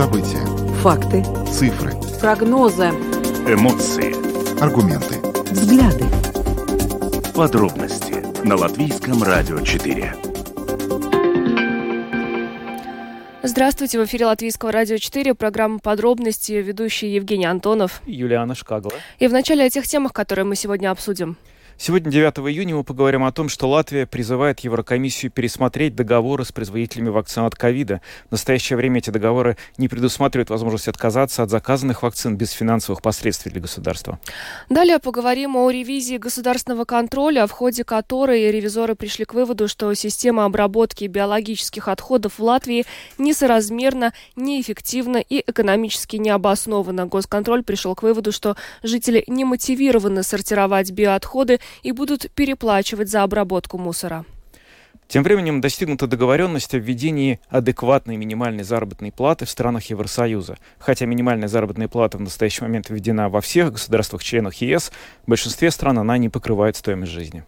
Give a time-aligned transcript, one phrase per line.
[0.00, 0.46] События.
[0.80, 1.22] Факты.
[1.46, 1.92] Цифры.
[2.22, 2.86] Прогнозы.
[3.46, 4.14] Эмоции.
[4.58, 5.16] Аргументы.
[5.50, 6.06] Взгляды.
[7.34, 10.16] Подробности на Латвийском радио 4.
[13.42, 18.00] Здравствуйте, в эфире Латвийского радио 4, программа «Подробности», ведущий Евгений Антонов.
[18.06, 18.92] Юлиана Шкагла.
[19.18, 21.36] И в начале о тех темах, которые мы сегодня обсудим.
[21.82, 27.08] Сегодня, 9 июня, мы поговорим о том, что Латвия призывает Еврокомиссию пересмотреть договоры с производителями
[27.08, 28.02] вакцин от ковида.
[28.28, 33.50] В настоящее время эти договоры не предусматривают возможность отказаться от заказанных вакцин без финансовых последствий
[33.50, 34.20] для государства.
[34.68, 40.44] Далее поговорим о ревизии государственного контроля, в ходе которой ревизоры пришли к выводу, что система
[40.44, 42.84] обработки биологических отходов в Латвии
[43.16, 47.06] несоразмерна, неэффективна и экономически необоснована.
[47.06, 53.78] Госконтроль пришел к выводу, что жители не мотивированы сортировать биоотходы и будут переплачивать за обработку
[53.78, 54.24] мусора.
[55.10, 60.56] Тем временем достигнута договоренность о введении адекватной минимальной заработной платы в странах Евросоюза.
[60.78, 64.92] Хотя минимальная заработная плата в настоящий момент введена во всех государствах-членах ЕС,
[65.26, 67.42] в большинстве стран она не покрывает стоимость жизни.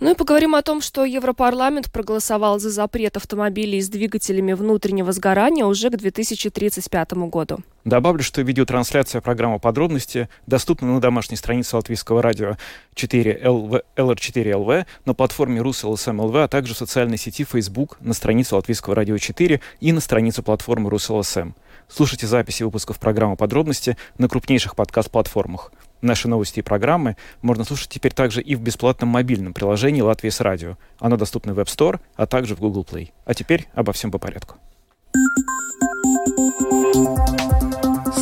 [0.00, 5.64] Ну и поговорим о том, что Европарламент проголосовал за запрет автомобилей с двигателями внутреннего сгорания
[5.64, 7.58] уже к 2035 году.
[7.84, 12.56] Добавлю, что видеотрансляция программы «Подробности» доступна на домашней странице латвийского радио
[12.94, 18.96] 4 LV, LR4LV, на платформе RusLSM.LV, а также в социальной сети Facebook, на странице латвийского
[18.96, 21.52] радио 4 и на странице платформы RusLSM.
[21.88, 25.70] Слушайте записи выпусков программы «Подробности» на крупнейших подкаст-платформах.
[26.02, 30.40] Наши новости и программы можно слушать теперь также и в бесплатном мобильном приложении «Латвия с
[30.40, 30.76] радио».
[30.98, 33.10] Оно доступно в App Store, а также в Google Play.
[33.24, 34.56] А теперь обо всем по порядку.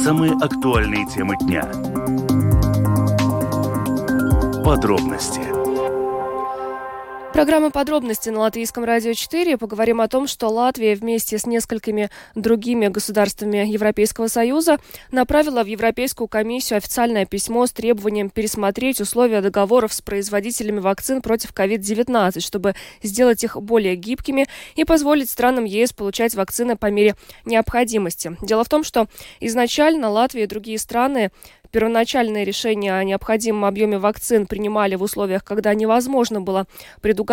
[0.05, 1.62] Самые актуальные темы дня.
[4.64, 5.63] Подробности.
[7.34, 9.58] Программа «Подробности» на Латвийском радио 4.
[9.58, 14.78] Поговорим о том, что Латвия вместе с несколькими другими государствами Европейского Союза
[15.10, 21.50] направила в Европейскую комиссию официальное письмо с требованием пересмотреть условия договоров с производителями вакцин против
[21.50, 24.46] COVID-19, чтобы сделать их более гибкими
[24.77, 28.36] и позволить странам ЕС получать вакцины по мере необходимости.
[28.42, 29.08] Дело в том, что
[29.40, 31.33] изначально Латвия и другие страны
[31.72, 36.68] первоначальное решение о необходимом объеме вакцин принимали в условиях, когда невозможно было
[37.01, 37.23] предугадать,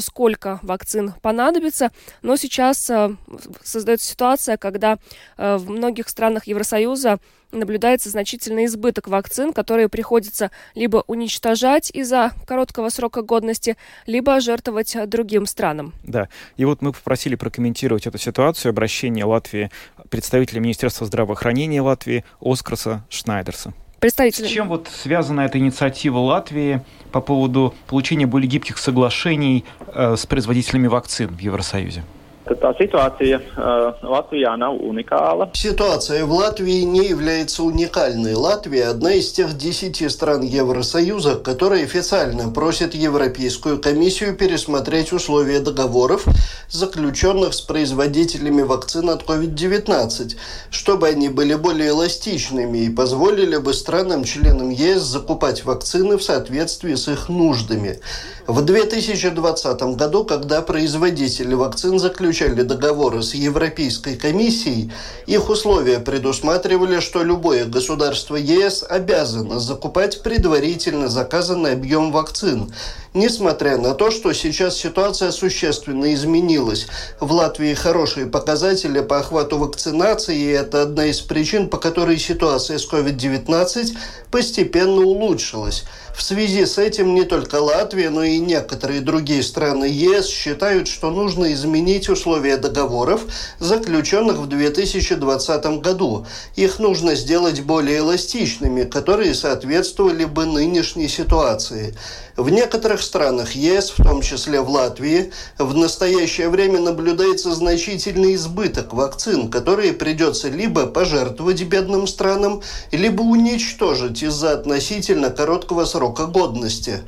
[0.00, 1.90] сколько вакцин понадобится.
[2.22, 3.14] Но сейчас э,
[3.62, 4.98] создается ситуация, когда
[5.36, 7.18] э, в многих странах Евросоюза
[7.52, 15.46] наблюдается значительный избыток вакцин, которые приходится либо уничтожать из-за короткого срока годности, либо жертвовать другим
[15.46, 15.92] странам.
[16.04, 19.70] Да, и вот мы попросили прокомментировать эту ситуацию обращение Латвии
[20.10, 24.48] представителя Министерства здравоохранения Латвии Оскарса Шнайдерса представителям.
[24.48, 30.26] С чем вот связана эта инициатива Латвии по поводу получения более гибких соглашений э, с
[30.26, 32.02] производителями вакцин в Евросоюзе?
[32.48, 35.50] Tā situācija uh, Latvijā nav уникāла.
[35.52, 38.34] Ситуация в Латвии не является уникальной.
[38.34, 46.24] Латвия– одна из тех десяти стран Евросоюза, которые официально просят Европейскую комиссию пересмотреть условия договоров,
[46.70, 50.36] заключенных с производителями вакцин от COVID-19,
[50.70, 57.06] чтобы они были более эластичными и позволили бы странам-членам ЕС закупать вакцины в соответствии с
[57.06, 58.00] их нуждами.
[58.46, 64.92] В 2020 году, когда производители вакцин заключали договоры с Европейской комиссией,
[65.26, 72.72] их условия предусматривали, что любое государство ЕС обязано закупать предварительно заказанный объем вакцин,
[73.14, 76.86] несмотря на то, что сейчас ситуация существенно изменилась.
[77.18, 82.78] В Латвии хорошие показатели по охвату вакцинации, и это одна из причин, по которой ситуация
[82.78, 83.96] с COVID-19
[84.30, 85.84] постепенно улучшилась.
[86.14, 91.10] В связи с этим не только Латвия, но и некоторые другие страны ЕС считают, что
[91.10, 93.22] нужно изменить условия договоров,
[93.58, 96.26] заключенных в 2020 году.
[96.56, 101.96] Их нужно сделать более эластичными, которые соответствовали бы нынешней ситуации.
[102.40, 108.94] В некоторых странах ЕС, в том числе в Латвии, в настоящее время наблюдается значительный избыток
[108.94, 117.02] вакцин, которые придется либо пожертвовать бедным странам, либо уничтожить из-за относительно короткого срока годности.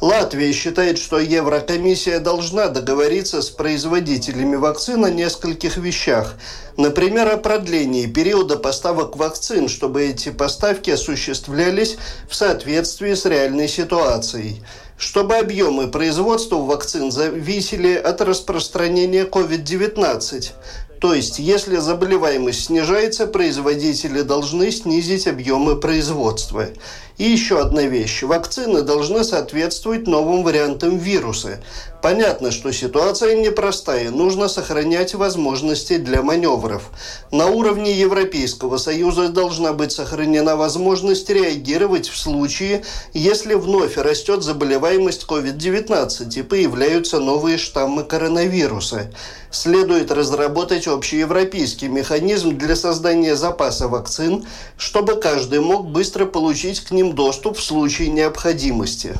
[0.00, 6.34] Латвия считает, что Еврокомиссия должна договориться с производителями вакцин о нескольких вещах.
[6.76, 11.96] Например, о продлении периода поставок вакцин, чтобы эти поставки осуществлялись
[12.28, 14.62] в соответствии с реальной ситуацией
[14.98, 20.52] чтобы объемы производства вакцин зависели от распространения COVID-19.
[21.00, 26.68] То есть, если заболеваемость снижается, производители должны снизить объемы производства.
[27.18, 28.22] И еще одна вещь.
[28.22, 31.60] Вакцины должны соответствовать новым вариантам вируса.
[32.02, 34.10] Понятно, что ситуация непростая.
[34.10, 36.90] Нужно сохранять возможности для маневров.
[37.32, 42.84] На уровне Европейского Союза должна быть сохранена возможность реагировать в случае,
[43.14, 49.10] если вновь растет заболеваемость COVID-19 и появляются новые штаммы коронавируса.
[49.50, 54.44] Следует разработать общеевропейский механизм для создания запаса вакцин,
[54.76, 59.14] чтобы каждый мог быстро получить к ним доступ в случае необходимости.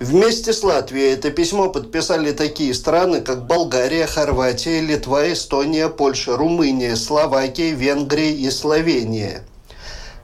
[0.00, 6.96] Вместе с Латвией это письмо подписали такие страны, как Болгария, Хорватия, Литва, Эстония, Польша, Румыния,
[6.96, 9.44] Словакия, Венгрия и Словения.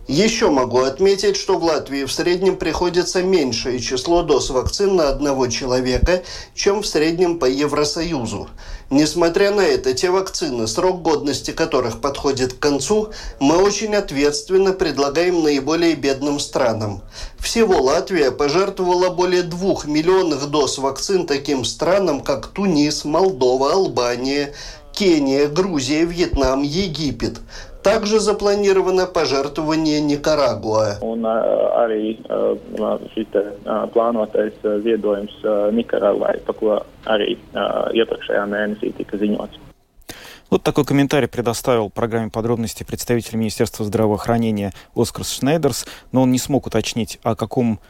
[0.08, 5.48] Еще могу отметить, что в Латвии в среднем приходится меньшее число доз вакцин на одного
[5.48, 6.22] человека,
[6.54, 8.48] чем в среднем по Евросоюзу.
[8.88, 15.42] Несмотря на это, те вакцины, срок годности которых подходит к концу, мы очень ответственно предлагаем
[15.42, 17.02] наиболее бедным странам.
[17.38, 24.54] Всего Латвия пожертвовала более двух миллионов доз вакцин таким странам, как Тунис, Молдова, Албания,
[24.98, 27.38] Кения, Грузия, Вьетнам, Египет.
[27.88, 30.98] Также запланировано пожертвование Никарагуа.
[31.00, 32.58] Un arī uh,
[33.94, 36.76] plānotais ziedojums uh, Nikaragvai, par ko
[37.08, 37.38] arī
[37.96, 39.56] iepriekšējā mēnesī tika ziņots.
[40.50, 46.66] Вот такой комментарий предоставил программе подробности представитель Министерства здравоохранения Оскар Шнейдерс, но он не смог
[46.66, 47.80] уточнить, о каком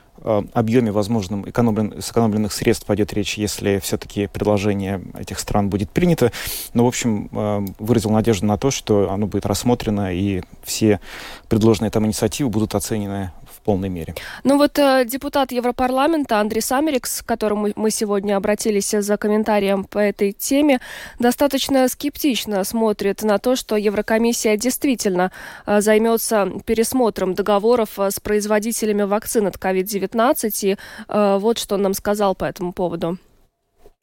[0.53, 6.33] объеме возможным экономлен, сэкономленных средств пойдет речь, если все-таки предложение этих стран будет принято.
[6.75, 11.01] Но, в общем, э, выразил надежду на то, что оно будет рассмотрено, и все
[11.49, 13.33] предложенные там инициативы будут оценены
[13.69, 14.15] полной мере.
[14.45, 19.99] Ну вот э, депутат Европарламента Андрей Самерикс, к которому мы сегодня обратились за комментарием по
[19.99, 20.81] этой теме,
[21.19, 25.33] достаточно скептично смотрит на то, что Еврокомиссия действительно
[25.67, 30.51] э, займется пересмотром договоров э, с производителями вакцин от COVID-19.
[30.63, 30.77] И
[31.09, 33.19] э, вот что он нам сказал по этому поводу.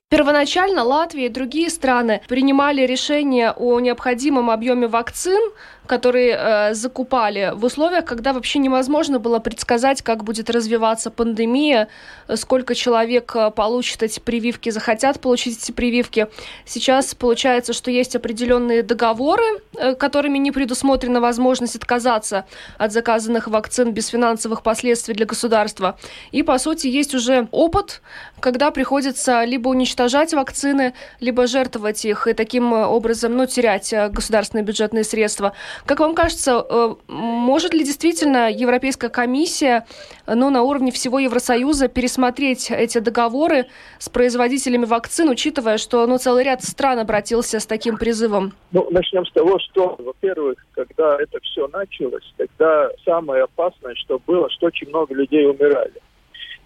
[0.09, 5.41] Первоначально Латвия и другие страны принимали решение о необходимом объеме вакцин,
[5.87, 11.87] которые э, закупали в условиях, когда вообще невозможно было предсказать, как будет развиваться пандемия,
[12.35, 16.27] сколько человек э, получит эти прививки, захотят получить эти прививки.
[16.65, 19.43] Сейчас получается, что есть определенные договоры,
[19.77, 22.45] э, которыми не предусмотрена возможность отказаться
[22.77, 25.97] от заказанных вакцин без финансовых последствий для государства.
[26.31, 28.01] И, по сути, есть уже опыт,
[28.39, 34.63] когда приходится либо уничтожать вакцины, либо жертвовать их и таким образом, ну, терять э, государственные
[34.63, 35.53] бюджетные средства.
[35.85, 39.85] Как вам кажется, э, может ли действительно Европейская комиссия
[40.27, 43.65] ну, на уровне всего Евросоюза пересмотреть эти договоры
[43.99, 48.53] с производителями вакцин, учитывая, что ну, целый ряд стран обратился с таким призывом?
[48.71, 54.49] Ну, начнем с того, что, во-первых, когда это все началось, тогда самое опасное, что было,
[54.49, 56.01] что очень много людей умирали.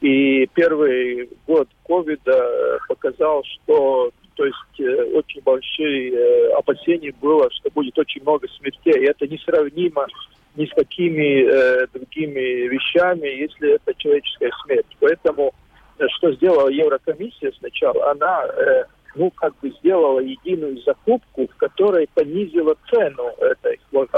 [0.02, 7.70] И первый год ковида показал, что то есть э, очень большие э, опасения было, что
[7.72, 9.04] будет очень много смертей.
[9.04, 10.08] И это несравнимо
[10.56, 14.88] ни с какими э, другими вещами, если это человеческая смерть.
[15.02, 15.54] Поэтому
[15.98, 18.12] э, что сделала Еврокомиссия сначала?
[18.12, 23.78] Она э, ну, как бы сделала единую закупку, в которой понизила цену этой,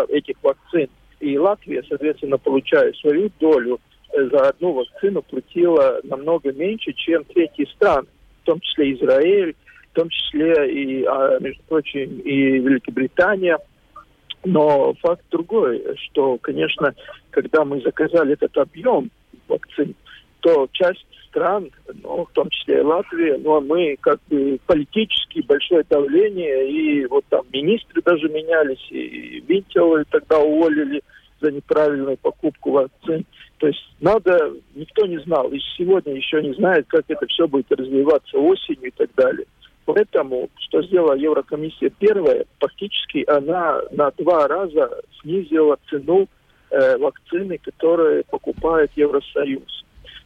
[0.10, 0.88] этих вакцин.
[1.20, 3.80] И Латвия, соответственно, получая свою долю
[4.14, 8.06] э, за одну вакцину, платила намного меньше, чем третьи страны,
[8.44, 9.56] в том числе Израиль,
[9.92, 13.58] в том числе и, а, между прочим, и Великобритания.
[14.44, 16.96] Но факт другой, что, конечно,
[17.30, 19.12] когда мы заказали этот объем
[19.48, 19.94] вакцин,
[20.40, 21.70] то часть стран,
[22.02, 27.06] ну, в том числе и Латвия, ну, а мы как бы политически большое давление, и
[27.06, 31.02] вот там министры даже менялись, и Винтела тогда уволили
[31.40, 33.26] за неправильную покупку вакцин.
[33.60, 37.72] То есть надо, никто не знал, и сегодня еще не знает, как это все будет
[37.72, 39.46] развиваться осенью и так далее.
[39.94, 44.90] Поэтому, что сделала Еврокомиссия первая, фактически она на два раза
[45.22, 46.28] снизила цену
[46.70, 49.84] э, вакцины, которые покупает Евросоюз.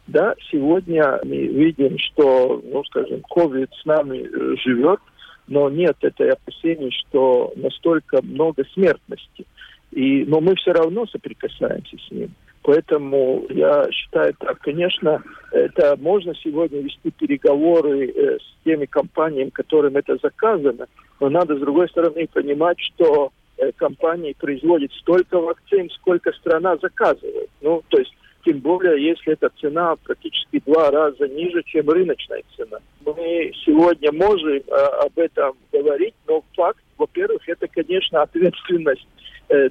[0.08, 4.30] Да, сегодня мы видим, что, ну, скажем, COVID с нами
[4.64, 5.00] живет,
[5.48, 9.46] но нет этой опасений, что настолько много смертности.
[9.92, 12.30] И, но мы все равно соприкасаемся с ним.
[12.66, 19.98] Поэтому я считаю так, конечно, это можно сегодня вести переговоры э, с теми компаниями, которым
[19.98, 20.88] это заказано,
[21.20, 27.52] но надо, с другой стороны, понимать, что э, компании производят столько вакцин, сколько страна заказывает.
[27.62, 32.80] Ну, то есть, тем более, если эта цена практически два раза ниже, чем рыночная цена.
[33.06, 34.62] Мы сегодня можем э,
[35.06, 39.08] об этом говорить, но факт во-первых, это, конечно, ответственность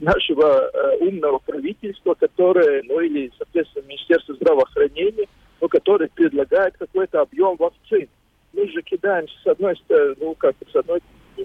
[0.00, 5.26] нашего э, умного правительства, которое, ну или, соответственно, Министерство здравоохранения,
[5.60, 8.08] ну, которое предлагает какой-то объем вакцин.
[8.52, 11.00] Мы же кидаемся с одной стороны, ну, как с одной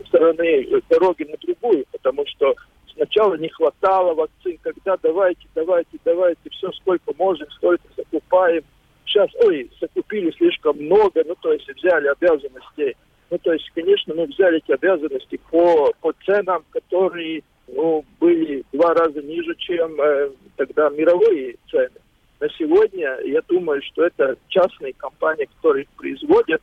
[0.08, 2.54] стороны дороги на другую, потому что
[2.94, 8.64] сначала не хватало вакцин, когда давайте, давайте, давайте, все сколько можем, столько закупаем.
[9.06, 12.96] Сейчас, ой, закупили слишком много, ну, то есть взяли обязанности.
[13.32, 17.44] Ну, то есть, конечно, мы взяли эти обязанности по, по ценам, которые
[17.76, 21.90] ну, были два раза ниже, чем э, тогда мировые цены.
[22.40, 26.62] На сегодня я думаю, что это частные компании, которые их производят,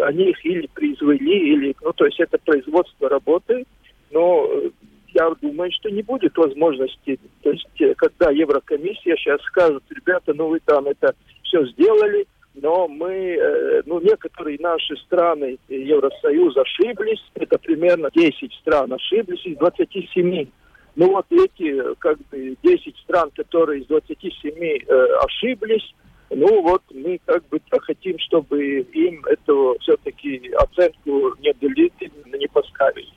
[0.00, 3.66] они их или произвели, или, ну, то есть это производство работает,
[4.10, 4.70] но э,
[5.14, 10.48] я думаю, что не будет возможности, то есть э, когда Еврокомиссия сейчас скажет, ребята, ну
[10.48, 17.58] вы там это все сделали, но мы, э, ну некоторые наши страны Евросоюза ошиблись, это
[17.58, 20.48] примерно 10 стран ошиблись из 27.
[20.96, 25.94] Ну вот эти как бы 10 стран, которые из 27 э, ошиблись,
[26.30, 31.92] ну вот мы как бы хотим, чтобы им эту все-таки оценку не дали,
[32.38, 33.08] не поставили.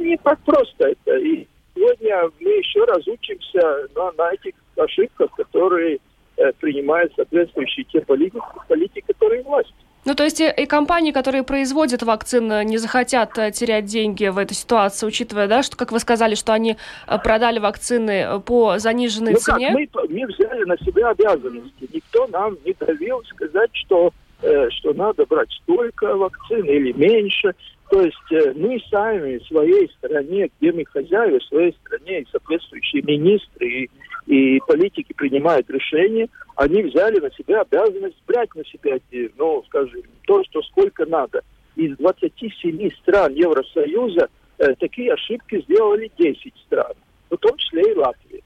[0.00, 1.16] Не так просто это.
[1.18, 5.98] И сегодня мы еще раз учимся на, на этих ошибках, которые
[6.36, 9.74] э, принимают соответствующие те политики, политики, которые власть.
[10.04, 14.38] Ну, то есть и, и компании, которые производят вакцины, не захотят э, терять деньги в
[14.38, 16.76] этой ситуации, учитывая, да, что, как вы сказали, что они
[17.06, 19.68] э, продали вакцины э, по заниженной ну, цене?
[19.68, 21.88] Как, мы, мы взяли на себя обязанности.
[21.92, 24.12] Никто нам не давил сказать, что,
[24.42, 27.54] э, что надо брать столько вакцин или меньше.
[27.90, 32.26] То есть э, мы сами в своей стране, где мы хозяева, в своей стране, и
[32.30, 33.90] соответствующие министры и,
[34.26, 38.98] и политики принимают решения, они взяли на себя обязанность брать на себя,
[39.36, 41.42] ну, скажем, то, что сколько надо.
[41.76, 44.28] Из 27 стран Евросоюза
[44.58, 46.92] э, такие ошибки сделали 10 стран,
[47.30, 48.40] в том числе и Латвия.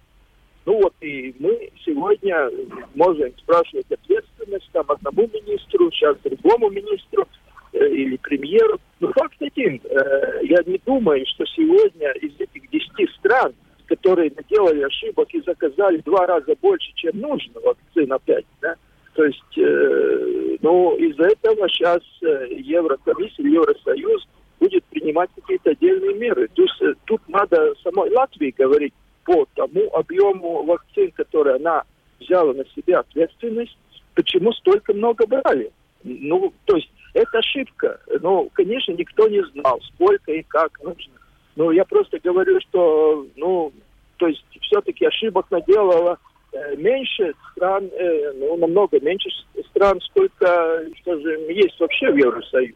[0.65, 2.51] Ну вот и мы сегодня
[2.95, 7.27] можем спрашивать ответственность там одному министру, сейчас другому министру,
[7.73, 8.81] Э, или премьеру.
[9.01, 13.55] Но факт один, э, я не думаю, что сегодня из этих десяти стран,
[13.89, 18.77] которые наделали ошибок и заказали два раза больше, чем нужно вакцин опять, да,
[19.15, 24.29] то есть, э, ну, из-за этого сейчас Еврокомиссия, Евросоюз
[24.61, 26.49] будет принимать какие-то отдельные меры.
[26.55, 31.83] То есть тут надо самой Латвии говорить по тому объему вакцин, который она
[32.21, 33.77] взяла на себя ответственность,
[34.15, 35.73] почему столько много брали.
[36.05, 38.01] Ну, то есть это ошибка.
[38.21, 41.15] Ну, конечно, никто не знал, сколько и как нужно.
[41.59, 43.73] Но я просто говорю, что, ну,
[44.17, 46.17] то есть все-таки ошибок наделала
[46.53, 49.29] э, меньше стран, э, ну, намного меньше
[49.71, 52.75] стран, сколько, скажем, есть вообще в Евросоюзе.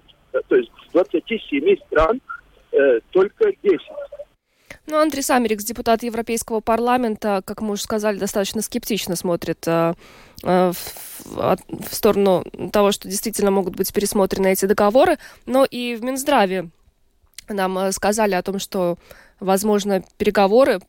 [0.48, 2.20] То есть 27 стран
[2.72, 3.80] э, только 10.
[4.88, 9.94] Ну, Андрей Самерикс, депутат Европейского парламента, как мы уже сказали, достаточно скептично смотрит э,
[10.42, 15.18] э, в, в сторону того, что действительно могут быть пересмотрены эти договоры.
[15.46, 16.70] Но и в Минздраве
[17.49, 18.99] нам э, сказали о том, что,
[19.40, 20.80] возможно, переговоры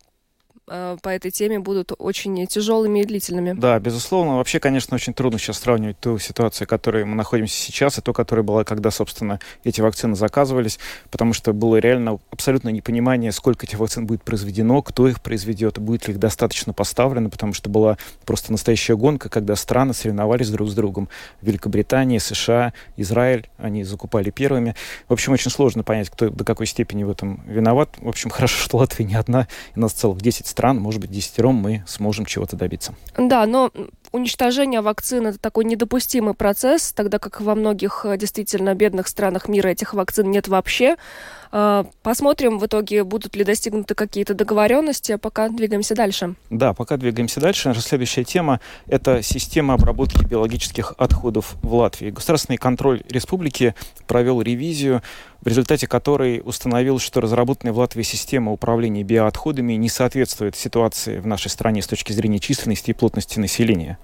[0.66, 3.54] по этой теме будут очень тяжелыми и длительными.
[3.54, 4.38] Да, безусловно.
[4.38, 8.14] Вообще, конечно, очень трудно сейчас сравнивать ту ситуацию, в которой мы находимся сейчас, и ту,
[8.14, 10.80] которая была, когда, собственно, эти вакцины заказывались,
[11.12, 16.08] потому что было реально абсолютно непонимание, сколько этих вакцин будет произведено, кто их произведет, будет
[16.08, 20.74] ли их достаточно поставлено, потому что была просто настоящая гонка, когда страны соревновались друг с
[20.74, 21.10] другом.
[21.42, 24.76] Великобритания, США, Израиль, они закупали первыми.
[25.10, 27.90] В общем, очень сложно понять, кто до какой степени в этом виноват.
[27.98, 31.56] В общем, хорошо, что Латвия не одна, и нас целых 10 стран, может быть, десятером
[31.56, 32.94] мы сможем чего-то добиться.
[33.18, 33.72] Да, но
[34.14, 39.70] уничтожение вакцин это такой недопустимый процесс, тогда как во многих э, действительно бедных странах мира
[39.70, 40.96] этих вакцин нет вообще.
[41.56, 46.34] А, посмотрим в итоге, будут ли достигнуты какие-то договоренности, а пока двигаемся дальше.
[46.50, 47.68] Да, пока двигаемся дальше.
[47.68, 52.10] Наша следующая тема– это система обработки биологических отходов в Латвии.
[52.10, 53.76] Государственный контроль республики
[54.08, 55.04] провел ревизию,
[55.42, 61.28] в результате которой установил, что разработанная в Латвии система управления биоотходами не соответствует ситуации в
[61.28, 64.00] нашей стране с точки зрения численности и плотности населения.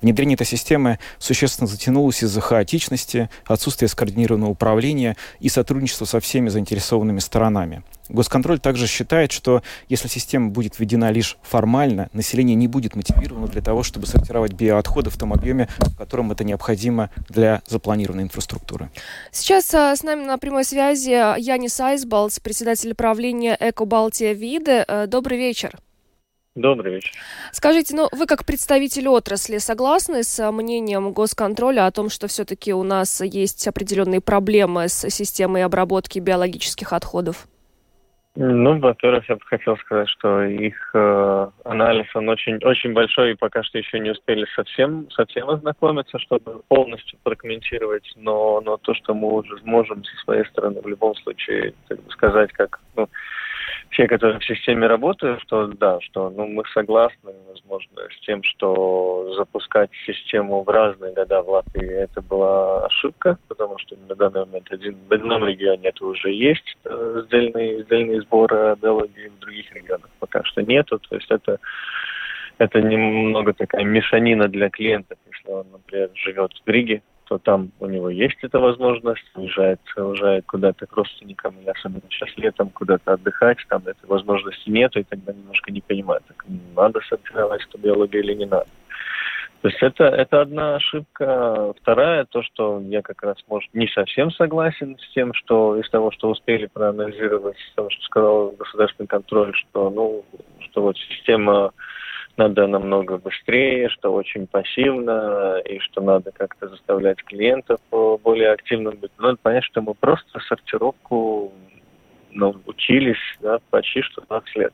[0.00, 7.18] Внедрение этой системы существенно затянулось из-за хаотичности, отсутствия скоординированного управления и сотрудничества со всеми заинтересованными
[7.18, 7.82] сторонами.
[8.08, 13.62] Госконтроль также считает, что если система будет введена лишь формально, население не будет мотивировано для
[13.62, 18.90] того, чтобы сортировать биоотходы в том объеме, в котором это необходимо для запланированной инфраструктуры.
[19.30, 24.84] Сейчас а, с нами на прямой связи Янис Айсбалц, председатель правления Эко Балтия Виде.
[24.86, 25.78] Э, добрый вечер.
[26.56, 27.12] Добрый вечер.
[27.52, 32.82] Скажите, ну вы как представитель отрасли согласны с мнением госконтроля о том, что все-таки у
[32.82, 37.46] нас есть определенные проблемы с системой обработки биологических отходов?
[38.36, 43.36] Ну, во-первых, я бы хотел сказать, что их э, анализ, он очень, очень большой, и
[43.36, 49.14] пока что еще не успели совсем, совсем ознакомиться, чтобы полностью прокомментировать, но, но то, что
[49.14, 53.08] мы уже можем со своей стороны в любом случае, так бы сказать, как ну,
[53.90, 59.34] все, которые в системе работают, что да, что ну, мы согласны, возможно, с тем, что
[59.36, 64.70] запускать систему в разные года в Латвии это была ошибка, потому что на данный момент
[64.70, 68.50] один, в одном регионе это уже есть э, сдельный, сдельный сбор
[68.80, 70.98] биологии, в других регионах пока что нету.
[70.98, 71.58] То есть это
[72.60, 77.86] это немного такая мешанина для клиентов, если он, например, живет в Риге, что там у
[77.86, 83.58] него есть эта возможность, уезжает, уезжает куда-то к родственникам, или особенно сейчас летом куда-то отдыхать,
[83.68, 86.44] там этой возможности нет, и тогда немножко не понимает, так
[86.74, 88.66] надо сортировать эту биологию или не надо.
[89.62, 91.74] То есть это, это одна ошибка.
[91.80, 96.10] Вторая, то, что я как раз, может, не совсем согласен с тем, что из того,
[96.10, 100.24] что успели проанализировать, с того, что сказал государственный контроль, что, ну,
[100.60, 101.72] что вот система
[102.40, 109.12] надо намного быстрее, что очень пассивно, и что надо как-то заставлять клиентов более активным быть.
[109.18, 111.52] Надо понять, что мы просто сортировку
[112.32, 114.72] ну, учились да, почти что 20 лет.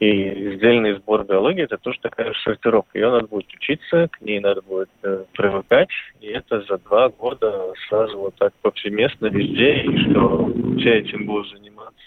[0.00, 2.98] И сдельный сбор биологии– это тоже такая же сортировка.
[2.98, 5.88] Ее надо будет учиться, к ней надо будет э, привыкать,
[6.20, 11.48] и это за два года сразу вот так повсеместно везде, и что все этим будут
[11.50, 11.97] заниматься,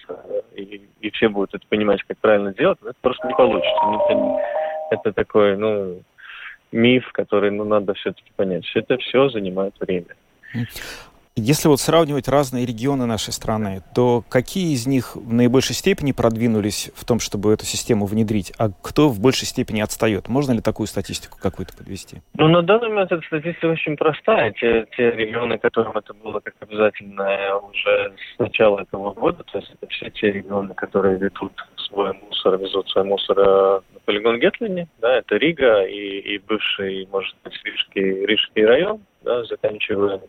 [0.55, 3.74] и, и все будут это понимать, как правильно делать, но это просто не получится.
[4.10, 4.39] Это,
[4.91, 6.01] это такой, ну,
[6.72, 8.65] миф, который, ну, надо все-таки понять.
[8.65, 10.15] Все это все занимает время.
[11.38, 16.91] Если вот сравнивать разные регионы нашей страны, то какие из них в наибольшей степени продвинулись
[16.93, 20.27] в том, чтобы эту систему внедрить, а кто в большей степени отстает?
[20.27, 22.17] Можно ли такую статистику какую-то подвести?
[22.33, 24.51] Ну, на данный момент эта статистика очень простая.
[24.51, 29.71] Те, те регионы, которым это было как обязательно уже с начала этого года, то есть
[29.73, 31.53] это все те регионы, которые ведут
[31.91, 37.07] свой мусор, везут свой мусор э, на полигон Гетлине, да, это Рига и, и бывший,
[37.12, 40.21] может быть, Рижский, Рижский район, да, заканчивая,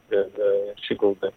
[0.88, 1.30] Сигулдой.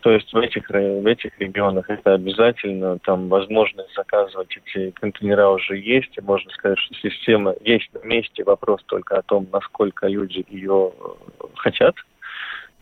[0.00, 5.78] То есть в этих, в этих регионах это обязательно, там возможность заказывать эти контейнера уже
[5.78, 10.44] есть, и можно сказать, что система есть на месте, вопрос только о том, насколько люди
[10.48, 11.94] ее э, хотят,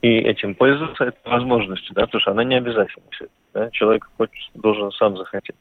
[0.01, 3.05] и этим пользоваться этой возможностью, да, потому что она не обязательна.
[3.53, 3.71] Да?
[3.71, 5.57] Человек хочет, должен сам захотеть.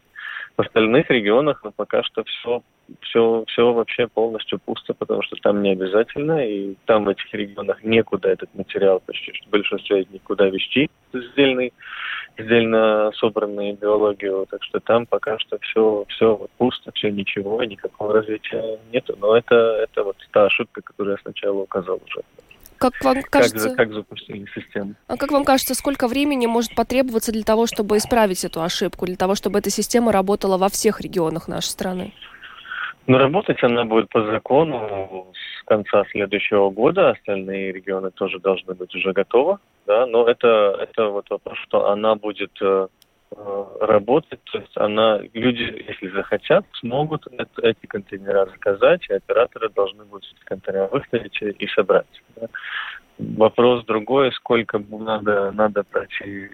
[0.60, 2.62] В остальных регионах ну, пока что все,
[3.00, 7.82] все, все вообще полностью пусто, потому что там не обязательно, и там в этих регионах
[7.82, 11.72] некуда этот материал почти что большинство никуда вести, сдельный,
[12.38, 18.80] сдельно собранную биологию, так что там пока что все, все пусто, все ничего, никакого развития
[18.92, 19.16] нету.
[19.18, 22.22] Но это, это вот та ошибка, которую я сначала указал уже.
[22.80, 23.70] Как вам кажется...
[23.70, 24.96] Как, как запустили систему.
[25.08, 29.16] А как вам кажется, сколько времени может потребоваться для того, чтобы исправить эту ошибку, для
[29.16, 32.14] того, чтобы эта система работала во всех регионах нашей страны?
[33.08, 37.10] Ну, работать она будет по закону с конца следующего года.
[37.10, 39.58] Остальные регионы тоже должны быть уже готовы.
[39.88, 40.06] Да?
[40.06, 42.88] Но это, это вот вопрос, что она будет э,
[43.80, 50.06] работать, то есть она, люди, если захотят, смогут это, эти контейнера заказать, и операторы должны
[50.06, 52.08] будут эти контейнера выставить и собрать.
[52.36, 52.48] Да.
[53.20, 56.50] Вопрос другой, сколько надо, надо пройти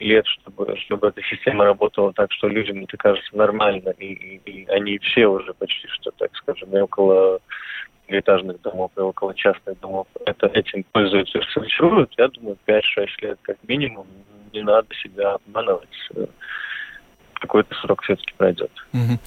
[0.00, 4.66] лет, чтобы, чтобы эта система работала так, что людям это кажется нормально, и, и, и
[4.66, 7.40] они все уже почти что, так скажем, и около
[8.08, 12.80] этажных домов и около частных домов это, этим пользуются и сортируют, я думаю, 5-6
[13.22, 14.06] лет как минимум
[14.52, 15.88] не надо себя обманывать.
[17.34, 18.70] Какой-то срок все-таки пройдет.
[18.92, 19.18] Угу.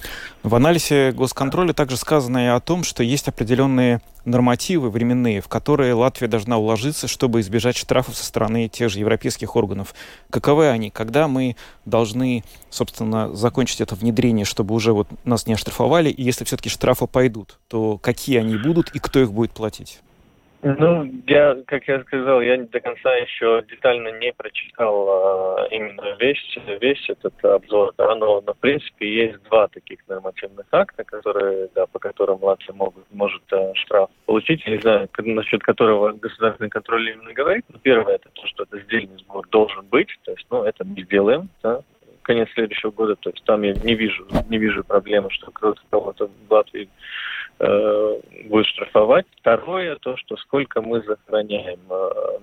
[0.44, 5.94] В анализе госконтроля также сказано и о том, что есть определенные нормативы временные, в которые
[5.94, 9.94] Латвия должна уложиться, чтобы избежать штрафов со стороны тех же европейских органов.
[10.30, 10.90] Каковы они?
[10.90, 11.56] Когда мы
[11.86, 16.08] должны, собственно, закончить это внедрение, чтобы уже вот нас не оштрафовали?
[16.08, 20.00] И если все-таки штрафы пойдут, то какие они будут и кто их будет платить?
[20.64, 26.58] Ну, я, как я сказал, я до конца еще детально не прочитал а, именно весь,
[26.80, 31.84] весь этот обзор, да, но, но, в принципе, есть два таких нормативных акта, которые, да,
[31.84, 34.64] по которым Латвия могут, может а, штраф получить.
[34.64, 37.66] Я не знаю, насчет которого государственный контроль именно говорит.
[37.68, 41.02] Но первое, это то, что это сдельный сбор должен быть, то есть, ну, это мы
[41.02, 41.82] сделаем, да,
[42.22, 46.30] конец следующего года, то есть там я не вижу, не вижу проблемы, что кто-то кого-то
[46.48, 46.88] в Латвии
[47.58, 49.26] э, будет штрафовать.
[49.40, 52.38] Второе, то, что сколько мы захороняем, э,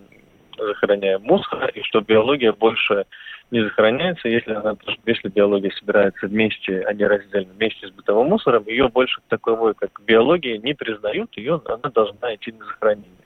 [0.58, 3.06] захороняем мусора, и что биология больше
[3.52, 8.64] не захороняется, если она, если биология собирается вместе, а не раздельно, вместе с бытовым мусором,
[8.66, 13.21] ее больше таковой, как биология, не признают, ее она должна идти на захоронение.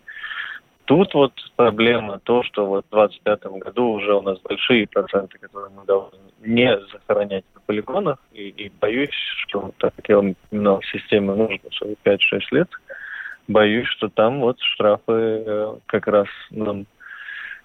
[0.86, 5.72] Тут вот проблема то, что вот в 2025 году уже у нас большие проценты, которые
[5.76, 8.20] мы должны не захоронять на полигонах.
[8.34, 11.58] И, и боюсь, что, так как я упоминал, системе нужно
[12.04, 12.18] 5-6
[12.52, 12.70] лет,
[13.48, 16.86] боюсь, что там вот штрафы э, как раз нам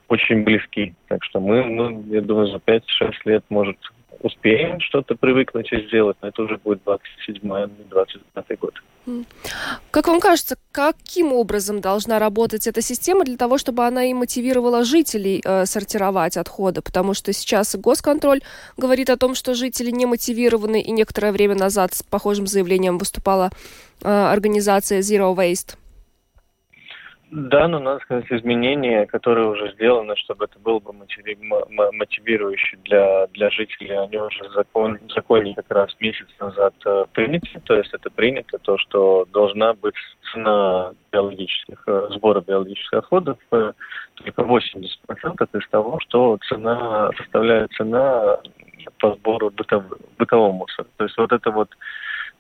[0.09, 0.94] очень близки.
[1.09, 3.76] Так что мы, ну, я думаю, за 5-6 лет, может,
[4.20, 8.74] успеем что-то привыкнуть и сделать, но это уже будет 27-25 год.
[9.90, 14.85] Как вам кажется, каким образом должна работать эта система для того, чтобы она и мотивировала
[14.85, 16.83] жителей э, сортировать отходы?
[16.83, 18.42] Потому что сейчас госконтроль
[18.76, 23.50] говорит о том, что жители не мотивированы, и некоторое время назад с похожим заявлением выступала
[24.02, 25.76] э, организация Zero Waste.
[27.32, 33.50] Да, но надо сказать, изменения, которые уже сделаны, чтобы это было бы мотивирующе для, для
[33.50, 37.60] жителей, они уже закон, в законе как раз месяц назад э, приняты.
[37.64, 39.94] То есть это принято, то, что должна быть
[40.32, 43.74] цена биологических, э, сбора биологических отходов э,
[44.14, 44.80] только 80%
[45.56, 48.38] из того, что цена составляет цена
[48.98, 49.84] по сбору бытов,
[50.18, 50.88] бытового мусора.
[50.96, 51.68] То есть вот это вот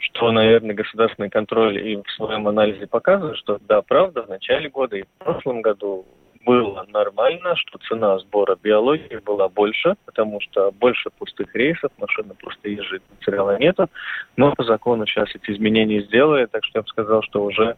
[0.00, 4.96] что, наверное, государственный контроль и в своем анализе показывает, что да, правда, в начале года
[4.96, 6.06] и в прошлом году
[6.46, 12.70] было нормально, что цена сбора биологии была больше, потому что больше пустых рейсов, машины просто
[12.70, 13.88] езжают, материала нету.
[14.36, 17.76] Но по закону сейчас эти изменения сделали, так что я бы сказал, что уже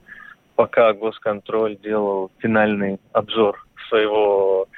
[0.55, 4.69] пока госконтроль делал финальный обзор своего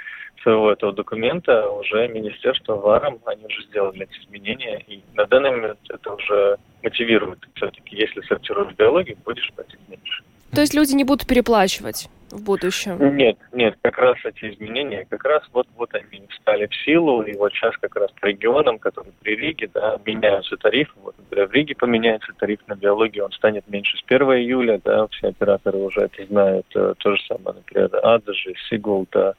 [0.45, 5.79] своего этого документа уже министерство ВАРом, они уже сделали эти изменения, и на данный момент
[5.89, 7.41] это уже мотивирует.
[7.55, 10.23] Все-таки, если сортируешь биологию, будешь платить меньше.
[10.55, 13.17] То есть люди не будут переплачивать в будущем?
[13.17, 17.35] Нет, нет, как раз эти изменения, как раз вот, вот они встали в силу, и
[17.37, 20.93] вот сейчас как раз по регионам, которые при Риге, да, меняются тарифы.
[21.03, 25.07] Вот, например, в Риге поменяется тариф на биологию, он станет меньше с 1 июля, да,
[25.09, 26.67] все операторы уже это знают.
[26.75, 29.35] Э, то же самое, например, Адажи, Сигул, да,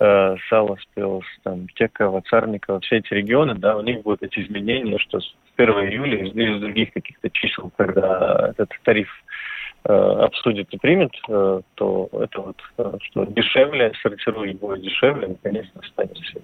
[0.00, 5.20] э, Саласпилс, там, Текова, Царникова, все эти регионы, да, у них будут эти изменения, что
[5.20, 9.08] с 1 июля из, из других каких-то чисел, когда этот тариф
[9.84, 16.16] обсудит и примет, э, то это вот, э, что дешевле, сортируя его дешевле, наконец-то станет
[16.18, 16.40] все.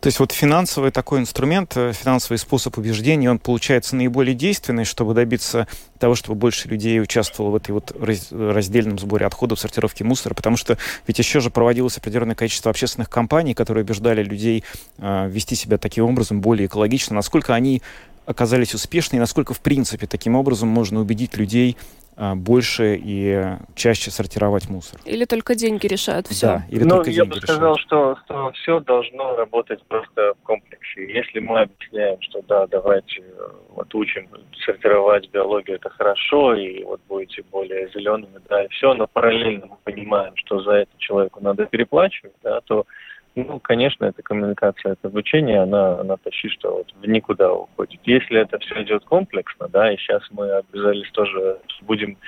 [0.00, 5.14] То есть вот финансовый такой инструмент, э, финансовый способ убеждения, он получается наиболее действенный, чтобы
[5.14, 5.66] добиться
[5.98, 7.92] того, чтобы больше людей участвовало в этой вот
[8.30, 13.54] раздельном сборе отходов, сортировке мусора, потому что ведь еще же проводилось определенное количество общественных кампаний,
[13.54, 14.64] которые убеждали людей
[14.98, 17.14] э, вести себя таким образом более экологично.
[17.14, 17.80] Насколько они
[18.26, 21.76] оказались успешны и насколько, в принципе, таким образом можно убедить людей
[22.16, 25.00] больше и чаще сортировать мусор.
[25.04, 26.46] Или только деньги решают все?
[26.46, 30.44] Да, или ну, только я деньги бы сказал, что, что все должно работать просто в
[30.44, 31.12] комплексе.
[31.12, 34.28] Если мы объясняем, что да, давайте э, вот учим
[34.64, 39.76] сортировать биологию, это хорошо, и вот будете более зелеными, да, и все, но параллельно мы
[39.84, 42.86] понимаем, что за это человеку надо переплачивать, да, то
[43.34, 48.00] ну, конечно, эта коммуникация, это обучение, она, она почти что вот в никуда уходит.
[48.04, 52.18] Если это все идет комплексно, да, и сейчас мы обязались тоже, будем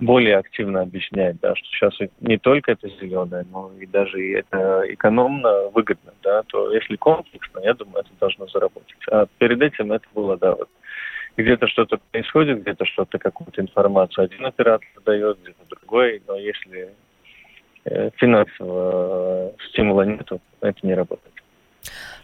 [0.00, 4.82] более активно объяснять, да, что сейчас не только это зеленое, но и даже и это
[4.88, 8.96] экономно, выгодно, да, то если комплексно, я думаю, это должно заработать.
[9.10, 10.68] А перед этим это было, да, вот
[11.36, 16.94] где-то что-то происходит, где-то что-то, какую-то информацию один оператор дает, где-то другой, но если
[18.16, 21.32] финансового стимула нету, это не работает.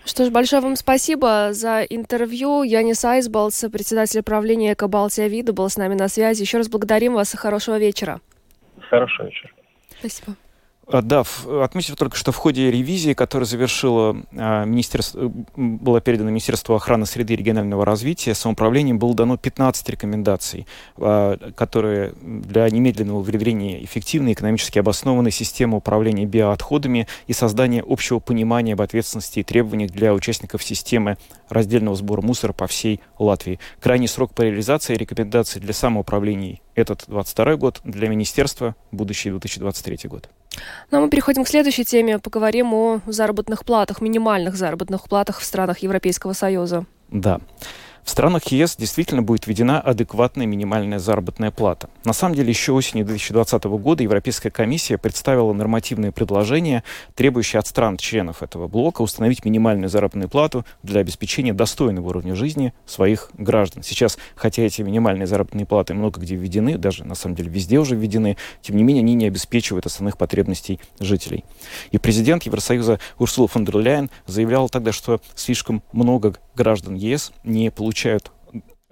[0.05, 2.65] Что ж, большое вам спасибо за интервью.
[2.65, 6.43] Янис Айсбалс, председатель правления Экобалтия Вида, был с нами на связи.
[6.43, 8.21] Еще раз благодарим вас и хорошего вечера.
[8.91, 9.53] Хорошего вечера.
[10.01, 10.37] Спасибо.
[10.93, 11.25] А, да,
[11.63, 17.37] отметив только, что в ходе ревизии, которая завершила министерство, была передана Министерству охраны среды и
[17.37, 20.67] регионального развития, самоуправлением было дано 15 рекомендаций,
[20.99, 28.75] а, которые для немедленного внедрения эффективной, экономически обоснованной системы управления биоотходами и создания общего понимания
[28.75, 31.17] об ответственности и требованиях для участников системы
[31.49, 33.59] раздельного сбора мусора по всей Латвии.
[33.81, 40.29] Крайний срок по реализации рекомендаций для самоуправлений этот 22 год, для министерства будущий 2023 год.
[40.91, 42.19] Ну а мы переходим к следующей теме.
[42.19, 46.85] Поговорим о заработных платах, минимальных заработных платах в странах Европейского Союза.
[47.11, 47.41] Да.
[48.05, 51.89] В странах ЕС действительно будет введена адекватная минимальная заработная плата.
[52.05, 56.83] На самом деле, еще осенью 2020 года Европейская комиссия представила нормативное предложение,
[57.15, 63.31] требующее от стран-членов этого блока установить минимальную заработную плату для обеспечения достойного уровня жизни своих
[63.39, 63.85] граждан.
[63.85, 67.95] Сейчас, хотя эти минимальные заработные платы много где введены, даже на самом деле везде уже
[67.95, 71.45] введены, тем не менее они не обеспечивают основных потребностей жителей.
[71.93, 77.71] И президент Евросоюза Урсула фон дер Ляйен заявлял тогда, что слишком много граждан ЕС не
[77.71, 77.92] получают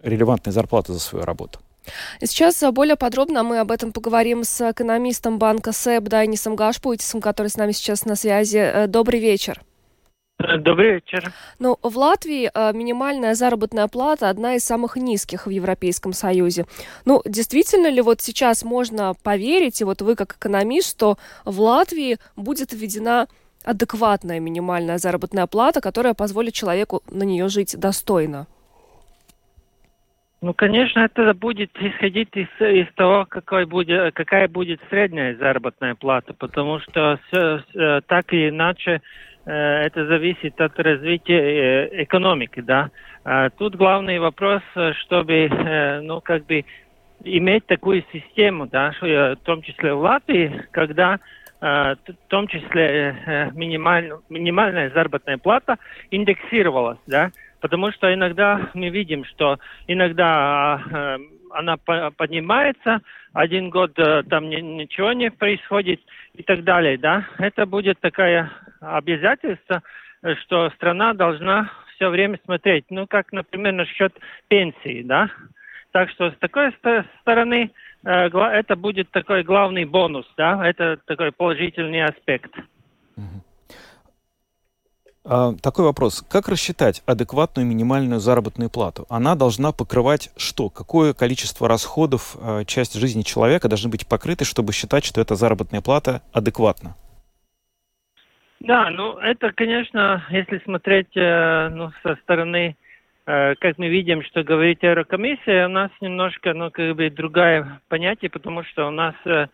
[0.03, 1.61] релевантные зарплаты за свою работу.
[2.21, 7.57] Сейчас более подробно мы об этом поговорим с экономистом банка СЭБ Дайнисом Гашпуйтисом, который с
[7.57, 8.59] нами сейчас на связи.
[8.59, 9.63] Э, добрый вечер.
[10.59, 11.33] Добрый вечер.
[11.59, 16.67] Ну, в Латвии э, минимальная заработная плата одна из самых низких в Европейском Союзе.
[17.05, 22.19] Ну, действительно ли вот сейчас можно поверить, и вот вы как экономист, что в Латвии
[22.37, 23.29] будет введена
[23.65, 28.47] адекватная минимальная заработная плата, которая позволит человеку на нее жить достойно?
[30.43, 36.33] Ну, конечно, это будет исходить из, из того, какой будет, какая будет средняя заработная плата,
[36.33, 39.03] потому что все, э, так или иначе
[39.45, 42.91] э, это зависит от развития э, экономики, да.
[43.23, 44.63] А тут главный вопрос,
[45.03, 46.65] чтобы, ну, как бы
[47.23, 51.21] иметь такую систему, да, в том числе в Латвии, когда
[51.61, 51.99] в
[52.29, 55.77] том числе минималь, минимальная заработная плата
[56.11, 61.19] индексировалась, да, Потому что иногда мы видим, что иногда э,
[61.51, 63.01] она поднимается,
[63.33, 66.01] один год э, там ни, ничего не происходит
[66.35, 67.27] и так далее, да.
[67.39, 69.83] Это будет такое обязательство,
[70.43, 74.15] что страна должна все время смотреть, ну, как, например, насчет
[74.49, 75.31] пенсии, да.
[75.93, 76.73] Так что с такой
[77.21, 77.71] стороны
[78.05, 82.53] э, это будет такой главный бонус, да, это такой положительный аспект.
[83.17, 83.23] А,
[85.23, 86.23] такой вопрос.
[86.31, 89.07] Как рассчитать адекватную минимальную заработную плату?
[89.09, 90.71] Она должна покрывать что?
[90.71, 95.83] Какое количество расходов а, часть жизни человека должны быть покрыты, чтобы считать, что эта заработная
[95.83, 96.97] плата адекватна?
[98.61, 102.77] Да, ну это, конечно, если смотреть э, ну, со стороны,
[103.27, 108.31] э, как мы видим, что говорит Еврокомиссия, у нас немножко, ну, как бы другое понятие,
[108.31, 109.47] потому что у нас Э,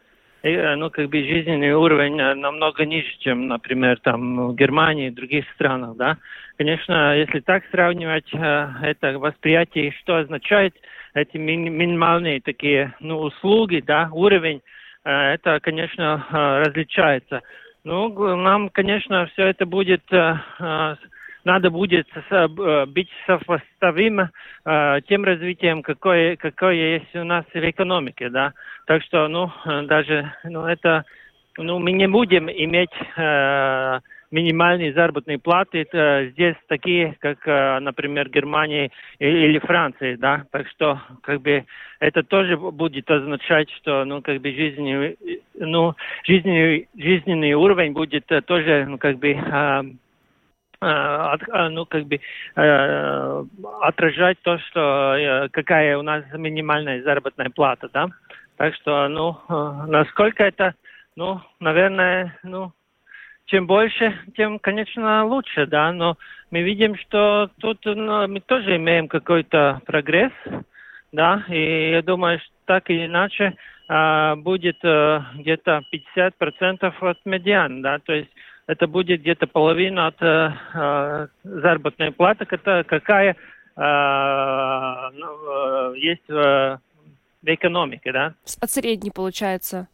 [0.43, 5.45] ну, как бы жизненный уровень э, намного ниже, чем, например, там в Германии и других
[5.55, 6.19] странах, да.
[6.57, 10.75] Конечно, если так сравнивать, э, это восприятие, что означает
[11.15, 14.61] эти минимальные такие, ну, услуги, да, уровень,
[15.03, 17.41] это, конечно, различается.
[17.85, 20.03] Ну, нам, конечно, все это будет
[21.47, 24.31] надо будет э, быть сопоставимо
[24.65, 28.53] э, тем развитием, какое, какое есть у нас в экономике, да.
[28.87, 29.51] Так что, ну,
[29.85, 31.05] даже, ну, это,
[31.57, 34.01] ну, мы не будем иметь э,
[34.33, 40.47] минимальные заработные платы это здесь такие, как, э, например, Германия или Франция, да.
[40.51, 41.65] Так что, как бы,
[42.01, 45.17] это тоже будет означать, что, ну, как бы, жизненный,
[45.55, 49.83] ну, жизненный, жизненный уровень будет тоже, ну, как бы, Э,
[50.81, 52.21] э, ну, как бы
[52.57, 53.45] э,
[53.83, 58.09] отражать то, что какая у нас минимальная заработная плата, да.
[58.57, 59.37] Так что, ну,
[59.87, 60.75] насколько это,
[61.15, 62.73] ну, наверное, ну,
[63.47, 66.17] чем больше, тем, конечно, лучше, да, но
[66.51, 70.33] мы видим, что тут ну, мы тоже имеем какой-то прогресс,
[71.13, 73.55] да, и я думаю, что так или иначе
[73.89, 75.83] а, будет а, где-то
[76.17, 78.31] 50% от медиан, да, то есть
[78.67, 83.81] это будет где-то половина от э, э заработной платы, какая э,
[85.15, 86.81] ну, э, есть в,
[87.43, 88.35] в экономике, да?
[88.61, 89.89] От средней получается.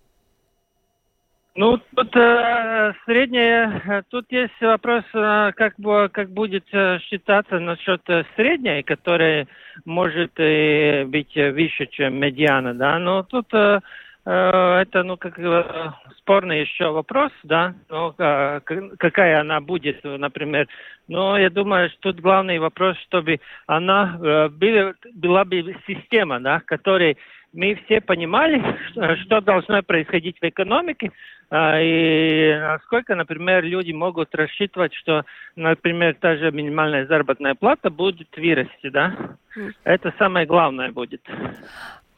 [1.55, 5.75] Ну, тут э, средняя, тут есть вопрос, э, как,
[6.13, 9.47] как будет э, считаться насчет э, средней, которая
[9.85, 15.93] может э, быть выше, чем медиана, да, но тут э, Э, это, ну, как э,
[16.19, 20.69] спорный еще вопрос, да, ну, какая она будет, например.
[21.09, 26.61] Но я думаю, что тут главный вопрос, чтобы она э, была, была бы система, да,
[26.61, 27.19] которой
[27.53, 31.11] мы все понимали, что, что должно происходить в экономике,
[31.55, 38.89] и насколько, например, люди могут рассчитывать, что, например, та же минимальная заработная плата будет вырасти,
[38.89, 39.37] да?
[39.85, 41.21] Это самое главное будет.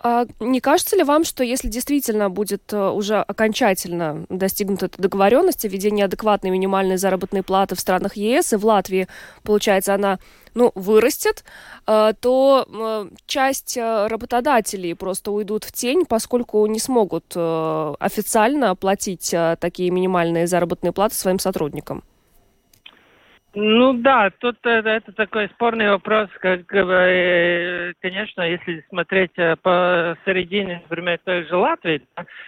[0.07, 5.65] А не кажется ли вам, что если действительно будет э, уже окончательно достигнута эта договоренность
[5.65, 9.09] о введении адекватной минимальной заработной платы в странах ЕС и в Латвии,
[9.45, 10.19] получается, она
[10.53, 11.43] ну, вырастет,
[11.87, 19.89] э, то э, часть работодателей просто уйдут в тень, поскольку не смогут официально платить такие
[19.89, 22.05] минимальные заработные платы своим сотрудникам?
[23.57, 30.17] Ну да, тут это, это такой спорный вопрос, как, э, конечно, если смотреть э, по
[30.25, 32.03] середине, например, той же Латвии,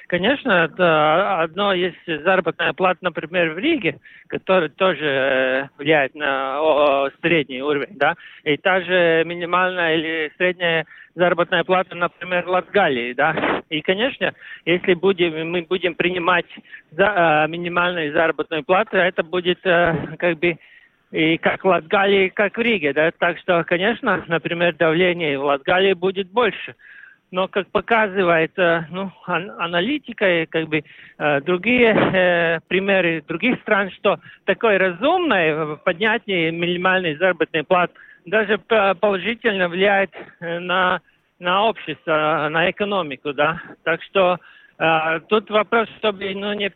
[0.09, 7.63] конечно, это одно есть заработная плата, например, в Риге, которая тоже э, влияет на средний
[7.63, 13.63] уровень, да, и та же минимальная или средняя заработная плата, например, в Латгалии, да.
[13.71, 14.33] И, конечно,
[14.65, 16.47] если будем, мы будем принимать
[16.91, 20.59] за, э, минимальную заработную плату, это будет как бы
[21.17, 22.93] и как в Латгалии, как в Риге.
[22.93, 23.11] Да?
[23.11, 26.75] Так что, конечно, например, давление в Латгалии будет больше.
[27.31, 28.53] но как показывает
[28.91, 30.85] ну, аналитика и как бы
[31.45, 37.95] другие э, примеры других стран, что такое разумное поднятие минимальной заработной платы
[38.27, 41.01] даже положительно влияет на,
[41.39, 43.61] на общество, на экономику, да.
[43.85, 44.39] Так что
[44.79, 46.71] э, тут вопрос, чтобы ну, не,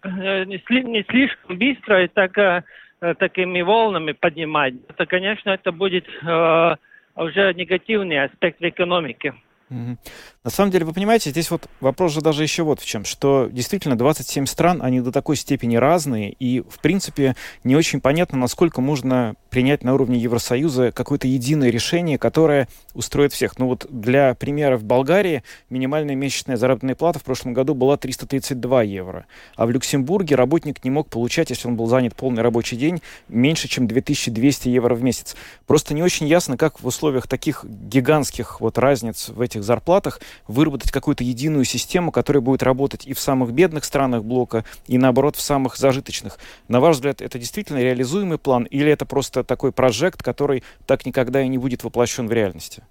[0.47, 2.63] не, слишком быстро и так, э,
[3.01, 4.75] такими волнами поднимать.
[4.89, 6.77] Это, конечно, это будет э,
[7.17, 9.35] уже негативный аспект в экономике.
[9.71, 13.49] На самом деле, вы понимаете, здесь вот вопрос же даже еще вот в чем, что
[13.51, 18.81] действительно 27 стран, они до такой степени разные, и, в принципе, не очень понятно, насколько
[18.81, 23.59] можно принять на уровне Евросоюза какое-то единое решение, которое устроит всех.
[23.59, 28.83] Ну вот для примера в Болгарии минимальная месячная заработная плата в прошлом году была 332
[28.85, 33.03] евро, а в Люксембурге работник не мог получать, если он был занят полный рабочий день,
[33.29, 35.37] меньше, чем 2200 евро в месяц.
[35.67, 40.91] Просто не очень ясно, как в условиях таких гигантских вот разниц в этих зарплатах выработать
[40.91, 45.41] какую-то единую систему, которая будет работать и в самых бедных странах блока, и наоборот в
[45.41, 46.39] самых зажиточных.
[46.69, 51.43] На ваш взгляд, это действительно реализуемый план или это просто такой прожект, который так никогда
[51.43, 52.83] и не будет воплощен в реальности?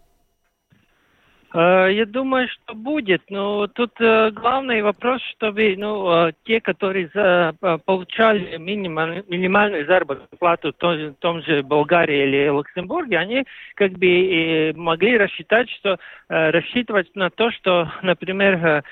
[1.52, 7.10] Э, я думаю, что будет, но тут э, главный вопрос, чтобы ну, э, те, которые
[7.14, 13.46] за, получали минималь, минимальную заработную плату в том, в том же Болгарии или Люксембурге, они
[13.76, 18.84] как бы могли рассчитать, что рассчитывать на то, что, например,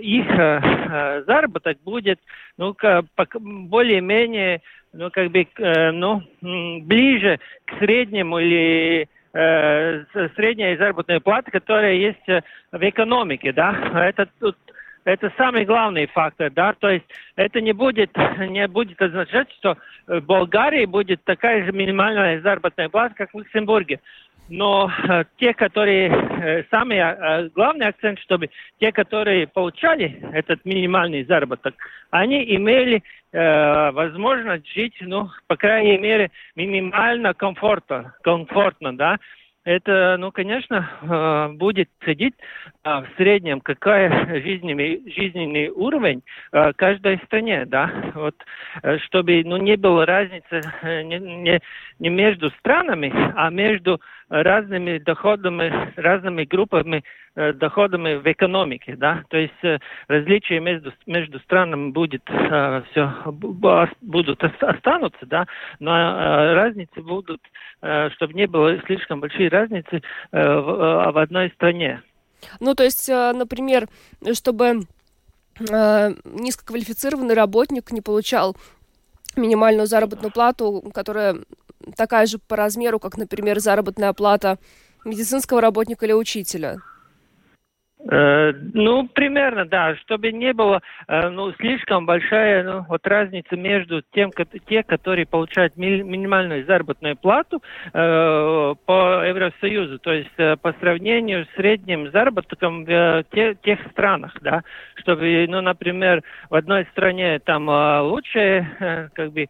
[0.00, 0.26] их
[1.26, 2.18] заработок будет
[2.58, 2.74] ну,
[3.38, 5.46] более-менее ну, как бы,
[5.92, 13.74] ну, ближе к среднему или средняя заработная плата, которая есть э, в экономике, да,
[14.06, 14.56] это тут
[15.04, 17.04] это самый главный фактор, да, то есть
[17.36, 23.14] это не будет, не будет означать, что в Болгарии будет такая же минимальная заработная плата,
[23.14, 24.00] как в Люксембурге.
[24.48, 31.24] Но э, те, которые, э, самый э, главный акцент, чтобы те, которые получали этот минимальный
[31.24, 31.74] заработок,
[32.10, 33.02] они имели
[33.34, 39.18] э, возможность жить, ну, по крайней мере, минимально комфортно, комфортно, да.
[39.64, 42.34] Это, ну, конечно, э, будет ходить
[42.84, 44.10] э, в среднем, какая
[44.42, 48.34] жизненный, жизненный уровень э, каждой стране, да, вот,
[49.06, 51.60] чтобы, ну, не было разницы не, не,
[51.98, 59.36] не между странами, а между разными доходами, разными группами э, доходами в экономике, да, то
[59.36, 63.12] есть э, различия между, между странами будет э, все,
[64.00, 65.46] будут останутся, да,
[65.78, 67.40] но разницы будут,
[67.80, 72.02] чтобы не было слишком большие разницы в, в одной стране.
[72.60, 73.88] Ну, то есть, например,
[74.32, 74.82] чтобы
[75.58, 78.56] низкоквалифицированный работник не получал
[79.36, 81.36] минимальную заработную плату, которая
[81.96, 84.58] такая же по размеру, как, например, заработная плата
[85.04, 86.78] медицинского работника или учителя?
[88.10, 94.02] Э, ну, примерно, да, чтобы не было э, ну, слишком большая ну, вот разница между
[94.12, 94.30] тем,
[94.68, 97.62] те, которые получают ми минимальную заработную плату
[97.92, 103.78] э, по Евросоюзу, то есть э, по сравнению с средним заработком в э, те, тех
[103.92, 104.62] странах, да,
[104.96, 109.48] чтобы, ну, например, в одной стране там лучшая как бы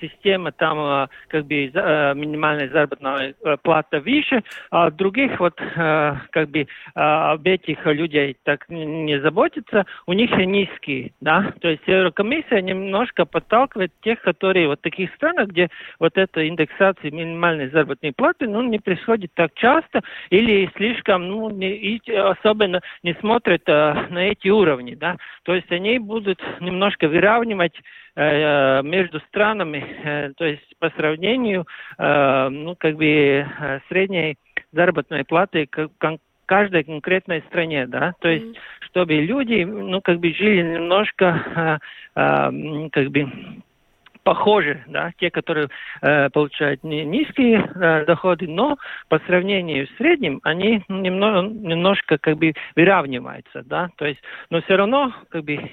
[0.00, 5.60] система, там как бы минимальная заработная плата выше, а в других вот
[6.30, 6.66] как бы э,
[7.62, 14.20] этих людей так не заботится, у них низкие, да, то есть Еврокомиссия немножко подталкивает тех,
[14.22, 15.68] которые вот в таких странах, где
[15.98, 22.00] вот эта индексация минимальной заработной платы, ну, не происходит так часто или слишком, ну, не,
[22.08, 27.74] особенно не смотрят а, на эти уровни, да, то есть они будут немножко выравнивать
[28.16, 31.66] э, между странами, э, то есть по сравнению,
[31.98, 33.46] ну, как бы
[33.88, 34.36] средней
[34.72, 35.68] заработной платы
[36.50, 38.86] каждой конкретной стране, да, то есть, mm-hmm.
[38.86, 41.78] чтобы люди, ну, как бы жили немножко, а,
[42.16, 42.52] а,
[42.90, 43.30] как бы,
[44.24, 45.68] похожи, да, те, которые
[46.02, 52.52] э, получают низкие э, доходы, но по сравнению с средним они немного, немножко как бы
[52.74, 55.68] выравниваются, да, то есть, но все равно как бы э,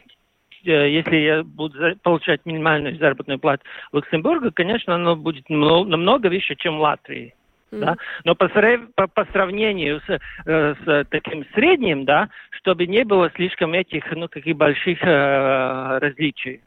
[0.63, 6.77] если я буду получать минимальную заработную плату в Люксембурге, конечно, оно будет намного выше, чем
[6.77, 7.33] в Латвии.
[7.71, 7.79] Mm-hmm.
[7.79, 7.97] Да?
[8.23, 8.49] Но по,
[8.95, 14.27] по, по сравнению с, э, с таким средним, да, чтобы не было слишком этих, ну,
[14.27, 16.61] таких больших э, различий.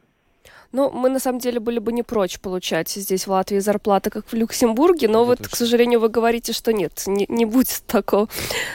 [0.73, 4.25] Ну, мы на самом деле были бы не прочь получать здесь в Латвии зарплаты, как
[4.25, 8.29] в Люксембурге, но вот, к сожалению, вы говорите, что нет, не, не будет такого.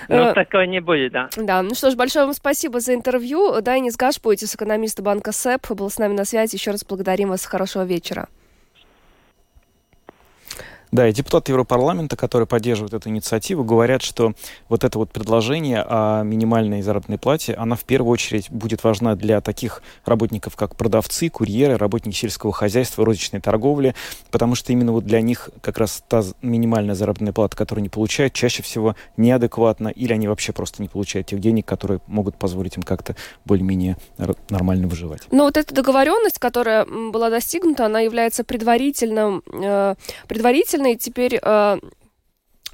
[0.09, 1.31] Ну, э, такого не будет, да.
[1.37, 3.61] Да, ну что ж, большое вам спасибо за интервью.
[3.62, 6.57] Дайнис Гашпуйтис, экономист банка СЭП, был с нами на связи.
[6.57, 7.47] Еще раз благодарим вас.
[7.47, 8.29] Хорошего вечера.
[10.93, 14.34] Да, и депутаты Европарламента, которые поддерживают эту инициативу, говорят, что
[14.68, 19.41] вот это вот предложение о минимальной заработной плате, она в первую очередь будет важна для
[19.41, 23.95] таких работников, как продавцы, курьеры, работники сельского хозяйства, розничной торговли,
[24.30, 28.32] потому что именно вот для них как раз та минимальная заработная плата, которую они получают,
[28.32, 32.82] чаще всего неадекватна, или они вообще просто не получают тех денег, которые могут позволить им
[32.82, 33.97] как-то более-менее
[34.51, 35.22] нормально выживать.
[35.30, 39.95] Но вот эта договоренность, которая была достигнута, она является предварительным, э,
[40.77, 40.97] предварительной.
[40.97, 41.79] Теперь э,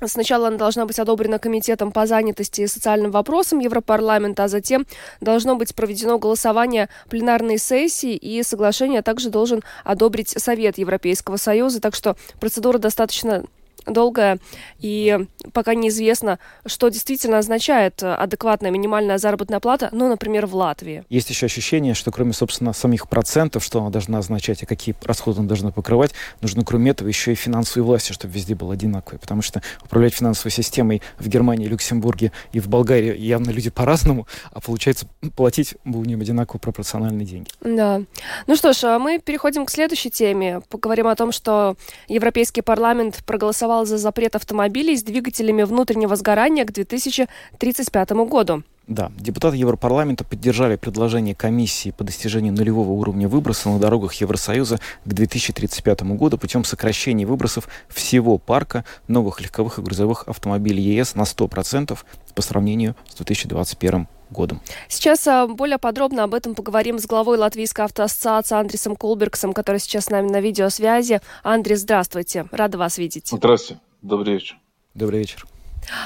[0.05, 4.85] Сначала она должна быть одобрена Комитетом по занятости и социальным вопросам Европарламента, а затем
[5.21, 11.81] должно быть проведено голосование пленарной сессии, и соглашение также должен одобрить Совет Европейского Союза.
[11.81, 13.45] Так что процедура достаточно
[13.87, 14.39] долгая,
[14.79, 21.05] и пока неизвестно, что действительно означает адекватная минимальная заработная плата, ну, например, в Латвии.
[21.09, 25.41] Есть еще ощущение, что кроме, собственно, самих процентов, что она должна означать и какие расходы
[25.41, 29.19] она должна покрывать, нужно, кроме этого, еще и финансовые власти, чтобы везде было одинаковое.
[29.19, 34.61] Потому что управлять финансовой системой в Германии, Люксембурге и в Болгарии явно люди по-разному, а
[34.61, 35.07] получается
[35.37, 37.49] платить будем одинаково пропорциональные деньги.
[37.61, 38.03] Да.
[38.47, 40.61] Ну что ж, а мы переходим к следующей теме.
[40.69, 41.77] Поговорим о том, что
[42.09, 48.63] Европейский парламент проголосовал проголосовал за запрет автомобилей с двигателями внутреннего сгорания к 2035 году.
[48.89, 55.09] Да, депутаты Европарламента поддержали предложение комиссии по достижению нулевого уровня выброса на дорогах Евросоюза к
[55.09, 61.97] 2035 году путем сокращения выбросов всего парка новых легковых и грузовых автомобилей ЕС на 100%
[62.35, 64.61] по сравнению с 2021 годом.
[64.89, 70.07] Сейчас а, более подробно об этом поговорим с главой Латвийской автоассоциации Андресом Колбергсом, который сейчас
[70.07, 71.21] с нами на видеосвязи.
[71.43, 72.47] Андрес, здравствуйте.
[72.51, 73.29] Рада вас видеть.
[73.31, 73.81] Здравствуйте.
[74.01, 74.57] Добрый вечер.
[74.95, 75.47] Добрый вечер.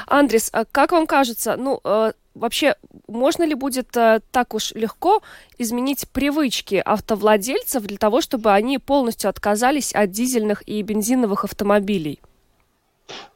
[0.07, 2.77] Андрес, а как вам кажется, ну, э, вообще,
[3.09, 5.22] можно ли будет э, так уж легко
[5.59, 12.20] изменить привычки автовладельцев для того, чтобы они полностью отказались от дизельных и бензиновых автомобилей?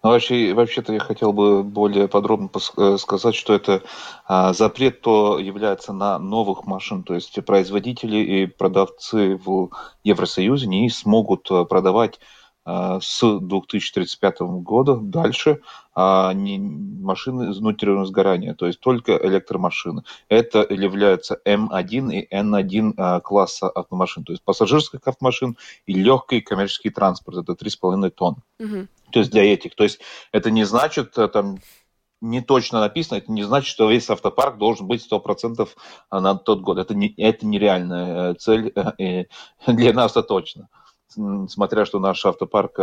[0.03, 3.82] Ну, вообще, вообще-то я хотел бы более подробно э, сказать, что это
[4.26, 9.70] а, запрет то является на новых машин, то есть производители и продавцы в
[10.03, 12.18] Евросоюзе не смогут продавать
[12.64, 15.61] а, с 2035 года дальше
[15.95, 20.05] а, не, машины внутреннего сгорания, то есть только электромашины.
[20.28, 26.91] Это является М1 и Н1 а, класса автомашин, то есть пассажирских автомашин и легкий коммерческий
[26.91, 28.36] транспорт, это 3,5 тонн.
[28.59, 28.86] Угу.
[29.11, 29.74] То есть для этих.
[29.74, 30.01] То есть
[30.32, 31.59] это не значит, э, там,
[32.20, 35.68] не точно написано, это не значит, что весь автопарк должен быть 100%
[36.11, 36.78] на тот год.
[36.78, 39.24] Это, не, это нереальная э, цель э,
[39.66, 40.68] для нас это точно.
[41.49, 42.76] Смотря что наш автопарк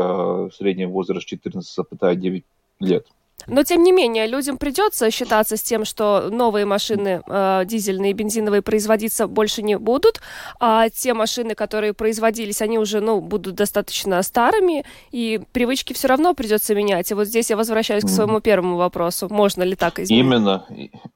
[0.53, 2.43] средний возраст 14,9
[2.79, 3.05] лет.
[3.47, 8.13] Но, тем не менее, людям придется считаться с тем, что новые машины э, дизельные и
[8.13, 10.19] бензиновые производиться больше не будут,
[10.59, 16.33] а те машины, которые производились, они уже ну, будут достаточно старыми, и привычки все равно
[16.33, 17.09] придется менять.
[17.11, 19.27] И вот здесь я возвращаюсь к своему первому вопросу.
[19.29, 20.25] Можно ли так изменить?
[20.25, 20.65] Именно.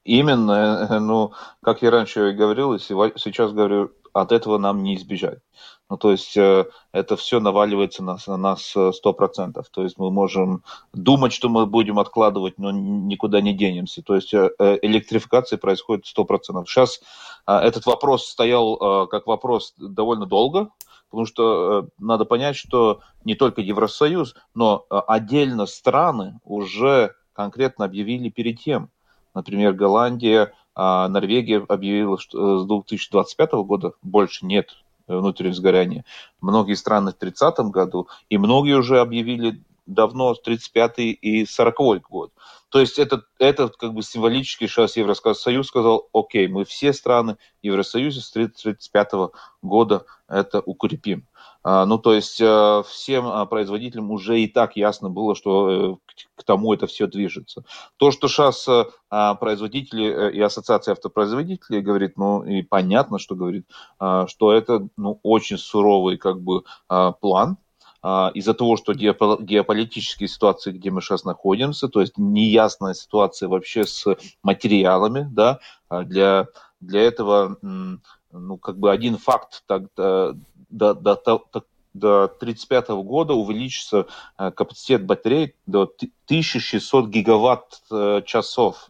[0.05, 0.99] Именно.
[1.01, 1.31] Ну,
[1.61, 5.39] как я раньше говорил, и сейчас говорю, от этого нам не избежать.
[5.91, 9.67] Ну, то есть э, это все наваливается на, на нас э, сто процентов.
[9.69, 10.63] То есть мы можем
[10.93, 14.01] думать, что мы будем откладывать, но никуда не денемся.
[14.01, 14.51] То есть э,
[14.83, 16.69] электрификация происходит сто процентов.
[16.69, 17.01] Сейчас
[17.45, 20.69] этот вопрос стоял как вопрос довольно долго,
[21.09, 28.61] потому что надо понять, что не только Евросоюз, но отдельно страны уже конкретно объявили перед
[28.61, 28.91] тем.
[29.33, 34.69] Например, Голландия, Норвегия объявила, что с 2025 года больше нет
[35.17, 36.05] внутреннего сгорания.
[36.41, 42.31] Многие страны в 30 году, и многие уже объявили давно 35-й и 40-й год.
[42.69, 48.21] То есть это, это как бы символически сейчас Евросоюз сказал, окей, мы все страны Евросоюза
[48.21, 49.31] с 1935
[49.61, 51.27] года это укрепим.
[51.63, 56.13] А, ну, то есть э, всем а, производителям уже и так ясно было, что э,
[56.35, 57.63] к тому это все движется.
[57.97, 63.67] То, что сейчас э, а, производители и ассоциация автопроизводителей говорит, ну, и понятно, что говорит,
[63.99, 67.57] что это, ну, очень суровый, как бы, план,
[68.33, 74.05] из-за того, что геополитические ситуации, где мы сейчас находимся, то есть неясная ситуация вообще с
[74.43, 75.59] материалами, да,
[75.89, 76.47] для,
[76.79, 79.83] для этого, ну, как бы один факт так,
[80.71, 81.63] до, до, до,
[81.93, 84.07] до 35 года увеличится
[84.37, 88.89] э, капацитет батарей до 1600 гигаватт-часов.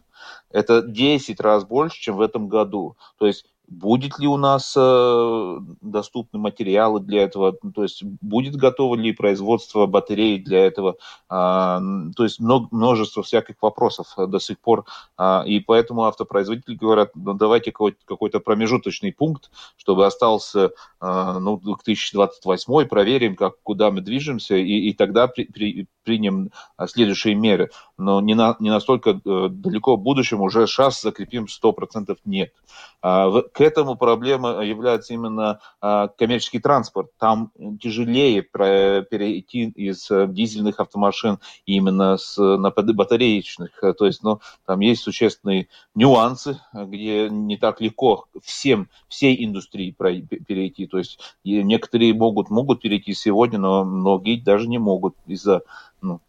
[0.52, 2.96] Э, Это 10 раз больше, чем в этом году.
[3.18, 8.96] То есть будет ли у нас э, доступны материалы для этого, то есть будет готово
[8.96, 10.96] ли производство батарей для этого,
[11.28, 11.80] а,
[12.14, 14.84] то есть множество всяких вопросов до сих пор,
[15.16, 20.70] а, и поэтому автопроизводители говорят, ну давайте какой-то промежуточный пункт, чтобы остался
[21.00, 26.50] ну, 2028, проверим, как, куда мы движемся, и, и тогда при, при, примем
[26.86, 27.70] следующие меры.
[27.98, 32.52] Но не, на, не настолько э, далеко в будущем уже сейчас закрепим 100% нет.
[33.00, 37.10] А, к этому проблема является именно а, коммерческий транспорт.
[37.18, 43.70] Там тяжелее перейти из э, дизельных автомашин именно с, на батареечных.
[43.98, 50.86] То есть ну, там есть существенные нюансы, где не так легко всем, всей индустрии перейти.
[50.86, 55.62] То есть некоторые могут, могут перейти сегодня, но многие даже не могут из-за
[56.02, 56.20] ну,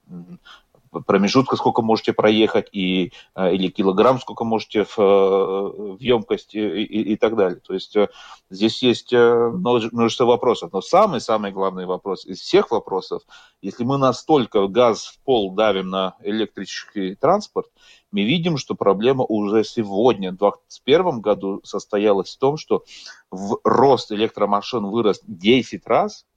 [1.02, 6.60] промежутка, сколько можете проехать, и, э, или килограмм, сколько можете в, э, в емкость и,
[6.60, 7.60] и, и так далее.
[7.60, 8.10] То есть э,
[8.50, 10.72] здесь есть множество вопросов.
[10.74, 13.24] Но самый-самый главный вопрос из всех вопросов,
[13.62, 17.68] если мы настолько газ в пол давим на электрический транспорт,
[18.12, 22.84] мы видим, что проблема уже сегодня, в 2021 году, состоялась в том, что
[23.32, 26.26] в рост электромашин вырос 10 раз–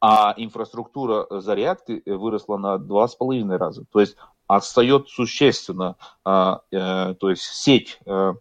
[0.00, 3.84] а инфраструктура зарядки выросла на два с половиной раза.
[3.90, 8.34] То есть отстает существенно, а, э, то есть сеть э,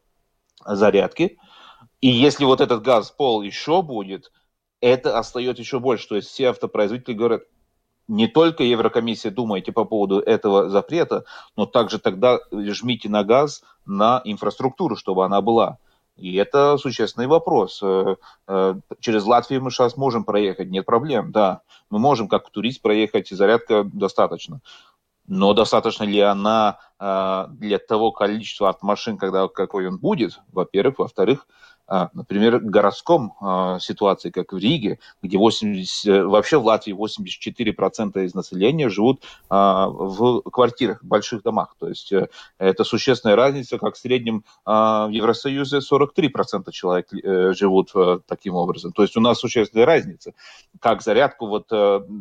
[0.66, 1.38] зарядки.
[2.00, 4.32] И если вот этот газ пол еще будет,
[4.82, 6.08] это отстает еще больше.
[6.08, 7.42] То есть все автопроизводители говорят,
[8.08, 14.22] не только Еврокомиссия думаете по поводу этого запрета, но также тогда жмите на газ на
[14.24, 15.80] инфраструктуру, чтобы она была.
[16.18, 17.80] И это существенный вопрос.
[17.84, 18.16] Э,
[18.48, 21.62] э, через Латвию мы сейчас можем проехать, нет проблем, да.
[21.90, 24.62] Мы можем как турист проехать, и зарядка достаточно.
[25.28, 31.00] Но достаточно ли она э, для того количества автомашин, когда какой он будет, во-первых.
[31.00, 31.48] Во-вторых,
[32.14, 38.90] например, городском а, ситуации, как в Риге, где 80, вообще в Латвии 84% из населения
[38.90, 41.76] живут а, в квартирах, в больших домах.
[41.80, 42.28] То есть э,
[42.58, 48.92] это существенная разница, как в среднем в Евросоюзе 43% человек э, живут э, таким образом.
[48.92, 50.34] То есть у нас существенная разница,
[50.80, 51.72] как зарядку вот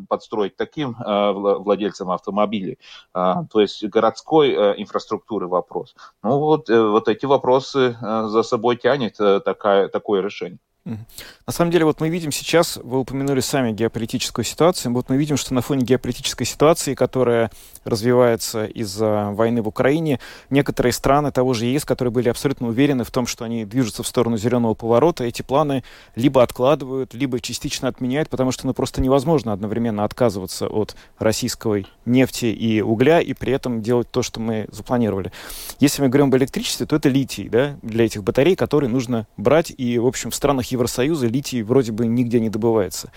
[0.09, 2.79] подстроить таким владельцам автомобилей.
[3.13, 5.95] То есть городской инфраструктуры вопрос.
[6.23, 10.59] Ну вот, вот эти вопросы за собой тянет так такая, такое решение.
[10.87, 15.37] На самом деле, вот мы видим сейчас, вы упомянули сами геополитическую ситуацию, вот мы видим,
[15.37, 17.51] что на фоне геополитической ситуации, которая
[17.85, 23.11] развивается из-за войны в Украине, некоторые страны того же ЕС, которые были абсолютно уверены в
[23.11, 25.83] том, что они движутся в сторону зеленого поворота, эти планы
[26.15, 32.47] либо откладывают, либо частично отменяют, потому что ну, просто невозможно одновременно отказываться от российской нефти
[32.47, 35.33] и угля и при этом делать то, что мы запланировали.
[35.81, 39.73] Если мы говорим об электричестве, то это литий да, для этих батарей, которые нужно брать,
[39.77, 43.11] и, в общем, в странах Евросоюза литий вроде бы нигде не добывается.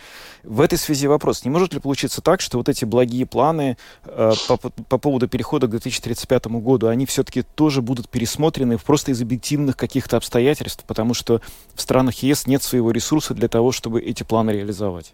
[0.43, 4.31] В этой связи вопрос, не может ли получиться так, что вот эти благие планы э,
[4.47, 9.77] по, по поводу перехода к 2035 году, они все-таки тоже будут пересмотрены просто из объективных
[9.77, 11.41] каких-то обстоятельств, потому что
[11.75, 15.13] в странах ЕС нет своего ресурса для того, чтобы эти планы реализовать?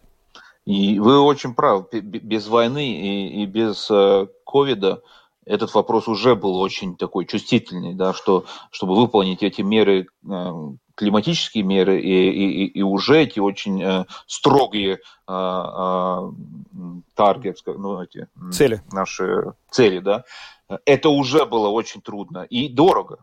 [0.66, 1.86] И вы очень правы.
[1.92, 5.02] Без войны и, и без э, ковида
[5.46, 10.52] этот вопрос уже был очень такой чувствительный, да, что чтобы выполнить эти меры э,
[10.96, 16.32] климатические меры и, и, и уже эти очень э, строгие э, э,
[17.78, 18.82] ну, эти, цели.
[18.92, 20.24] наши цели, да,
[20.86, 23.20] это уже было очень трудно и дорого.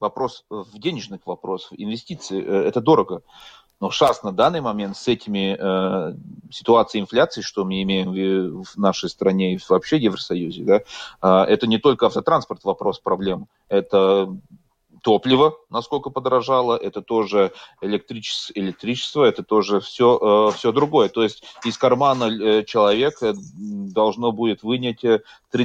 [0.00, 3.22] Вопрос в денежных вопросах, инвестиции, э, это дорого.
[3.80, 6.14] Но сейчас на данный момент с этими э,
[6.50, 10.80] ситуацией инфляции, что мы имеем в, в нашей стране и вообще в Евросоюзе, да,
[11.22, 14.28] э, это не только автотранспорт вопрос проблем, это
[15.04, 17.52] топливо, насколько подорожало, это тоже
[17.82, 21.10] электричество, электричество это тоже все, э, все другое.
[21.10, 25.20] То есть из кармана э, человека должно будет вынять 30%,
[25.52, 25.58] э,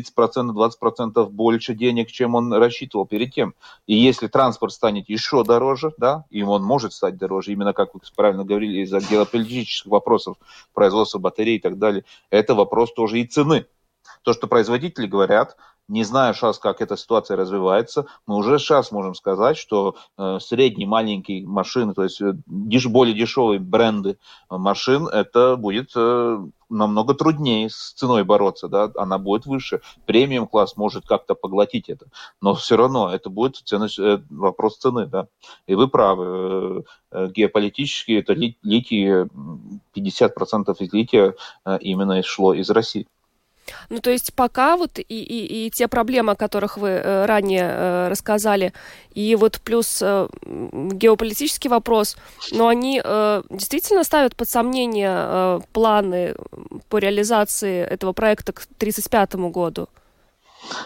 [0.53, 3.53] 20% больше денег, чем он рассчитывал перед тем.
[3.87, 8.01] И если транспорт станет еще дороже, да, и он может стать дороже, именно как вы
[8.13, 10.35] правильно говорили, из-за геополитических вопросов,
[10.73, 13.65] производства батарей и так далее, это вопрос тоже и цены.
[14.23, 15.55] То, что производители говорят,
[15.89, 20.87] не знаю сейчас, как эта ситуация развивается, мы уже сейчас можем сказать, что э, средние
[20.87, 24.17] маленькие машины, то есть э, деш, более дешевые бренды
[24.49, 29.81] машин, это будет э, намного труднее с ценой бороться, да, она будет выше.
[30.05, 32.05] Премиум класс может как-то поглотить это,
[32.41, 35.27] но все равно это будет цены, э, вопрос цены, да.
[35.67, 36.81] И вы правы, э,
[37.11, 39.25] э геополитически это литий,
[39.95, 41.33] 50% из лития
[41.65, 43.07] э, именно шло из России.
[43.89, 47.69] Ну, то есть пока вот и, и, и те проблемы, о которых вы э, ранее
[47.69, 48.73] э, рассказали,
[49.13, 52.17] и вот плюс э, геополитический вопрос,
[52.51, 56.35] но они э, действительно ставят под сомнение э, планы
[56.89, 59.87] по реализации этого проекта к 1935 году?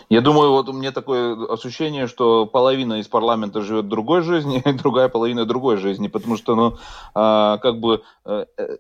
[0.10, 5.10] Я думаю, вот у меня такое ощущение, что половина из парламента живет другой жизнью, другая
[5.10, 6.78] половина другой жизни, потому что, ну,
[7.16, 8.78] а, как бы э, э,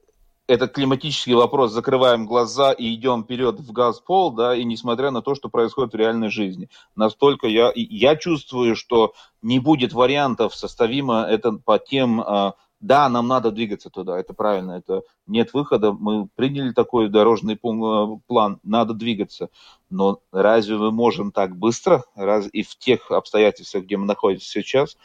[0.47, 5.35] этот климатический вопрос, закрываем глаза и идем вперед в газпол, да, и несмотря на то,
[5.35, 6.69] что происходит в реальной жизни.
[6.95, 13.29] Настолько я, я чувствую, что не будет вариантов составимо это по тем, а, да, нам
[13.29, 18.93] надо двигаться туда, это правильно, это нет выхода, мы приняли такой дорожный э, план, надо
[18.93, 19.49] двигаться.
[19.89, 24.97] Но разве мы можем так быстро, раз, и в тех обстоятельствах, где мы находимся сейчас,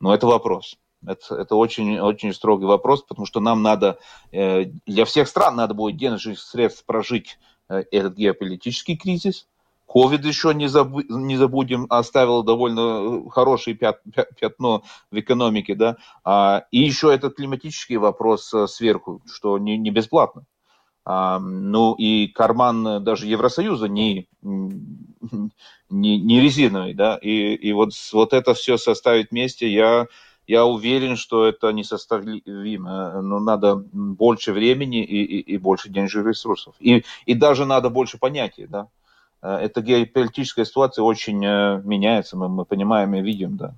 [0.00, 0.76] ну, это вопрос.
[1.06, 3.98] Это, это очень, очень строгий вопрос, потому что нам надо,
[4.32, 7.38] э, для всех стран надо будет денежных средств прожить
[7.68, 9.46] э, этот геополитический кризис.
[9.86, 14.00] Ковид еще не, забу, не забудем, оставил довольно хорошее пят,
[14.40, 15.96] пятно в экономике, да.
[16.24, 20.44] А, и еще этот климатический вопрос э, сверху, что не, не бесплатно.
[21.04, 25.50] А, ну и карман даже Евросоюза не, не,
[25.90, 27.18] не резиновый, да.
[27.20, 30.06] И, и вот, вот это все составить вместе, я
[30.46, 33.22] я уверен, что это несоставимо.
[33.22, 36.74] Но надо больше времени и, и, и больше денежных ресурсов.
[36.80, 38.88] И, и даже надо больше понятий, да.
[39.42, 43.74] Э, эта геополитическая ситуация очень э, меняется, мы, мы понимаем и видим, да.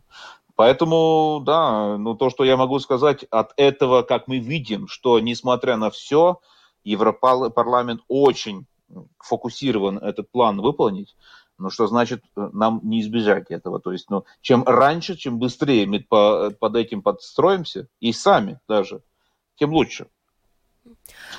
[0.54, 5.76] Поэтому, да, ну то, что я могу сказать от этого, как мы видим, что несмотря
[5.76, 6.40] на все,
[6.82, 8.64] Европарламент очень
[9.18, 11.14] фокусирован этот план выполнить,
[11.59, 13.80] ну, что значит э, нам не избежать этого.
[13.80, 19.02] То есть, ну, чем раньше, чем быстрее мы по, под этим подстроимся, и сами даже,
[19.57, 20.07] тем лучше.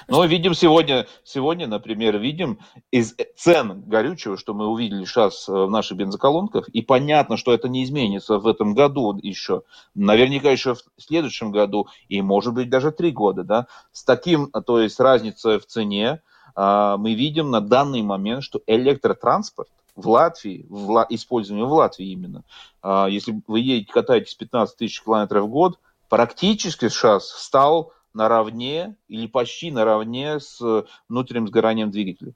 [0.07, 2.59] Но видим сегодня, сегодня, например, видим
[2.91, 7.68] из цен горючего, что мы увидели сейчас э, в наших бензоколонках, и понятно, что это
[7.68, 9.63] не изменится в этом году еще,
[9.95, 14.80] наверняка еще в следующем году, и может быть даже три года, да, с таким, то
[14.80, 16.22] есть разницей в цене,
[16.55, 22.43] а, мы видим на данный момент, что электротранспорт в Латвии, в, использование в Латвии именно,
[22.82, 29.28] а, если вы едете, катаетесь 15 тысяч километров в год, практически сейчас стал наравне или
[29.28, 32.34] почти наравне с внутренним сгоранием двигателя.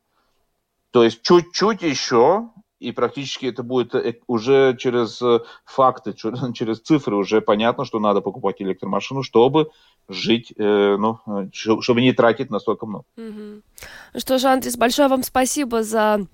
[0.92, 2.50] То есть чуть-чуть еще,
[2.80, 6.14] и практически это будет э, уже через э, факты,
[6.54, 9.70] через цифры уже понятно, что надо покупать электромашину, чтобы
[10.10, 11.20] жить, э, ну,
[11.54, 13.06] чтобы не тратить настолько много.
[13.18, 13.62] Угу.
[14.20, 16.28] Что же, Андрей, большое вам спасибо за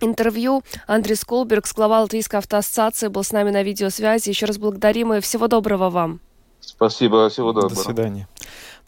[0.00, 0.62] интервью.
[0.86, 4.28] Андрей Сколберг, глава Латвийской автоассоциации, был с нами на видеосвязи.
[4.28, 6.20] Еще раз благодарим и всего доброго вам.
[6.60, 7.74] Спасибо, всего доброго.
[7.74, 8.28] До свидания.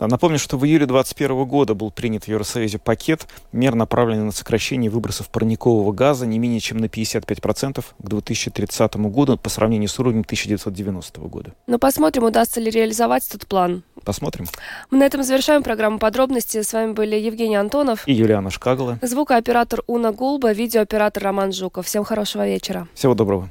[0.07, 4.91] Напомню, что в июле 2021 года был принят в Евросоюзе пакет мер, направленный на сокращение
[4.91, 10.21] выбросов парникового газа не менее чем на 55% к 2030 году по сравнению с уровнем
[10.23, 11.53] 1990 года.
[11.67, 13.83] Ну, посмотрим, удастся ли реализовать этот план.
[14.05, 14.47] Посмотрим.
[14.91, 16.63] Мы на этом завершаем программу подробности.
[16.63, 18.99] С вами были Евгений Антонов и Юлиана Шкагла.
[19.03, 21.87] Звукооператор Уна Гулба, видеооператор Роман Жуков.
[21.87, 22.89] Всем хорошего вечера.
[22.95, 23.51] Всего доброго.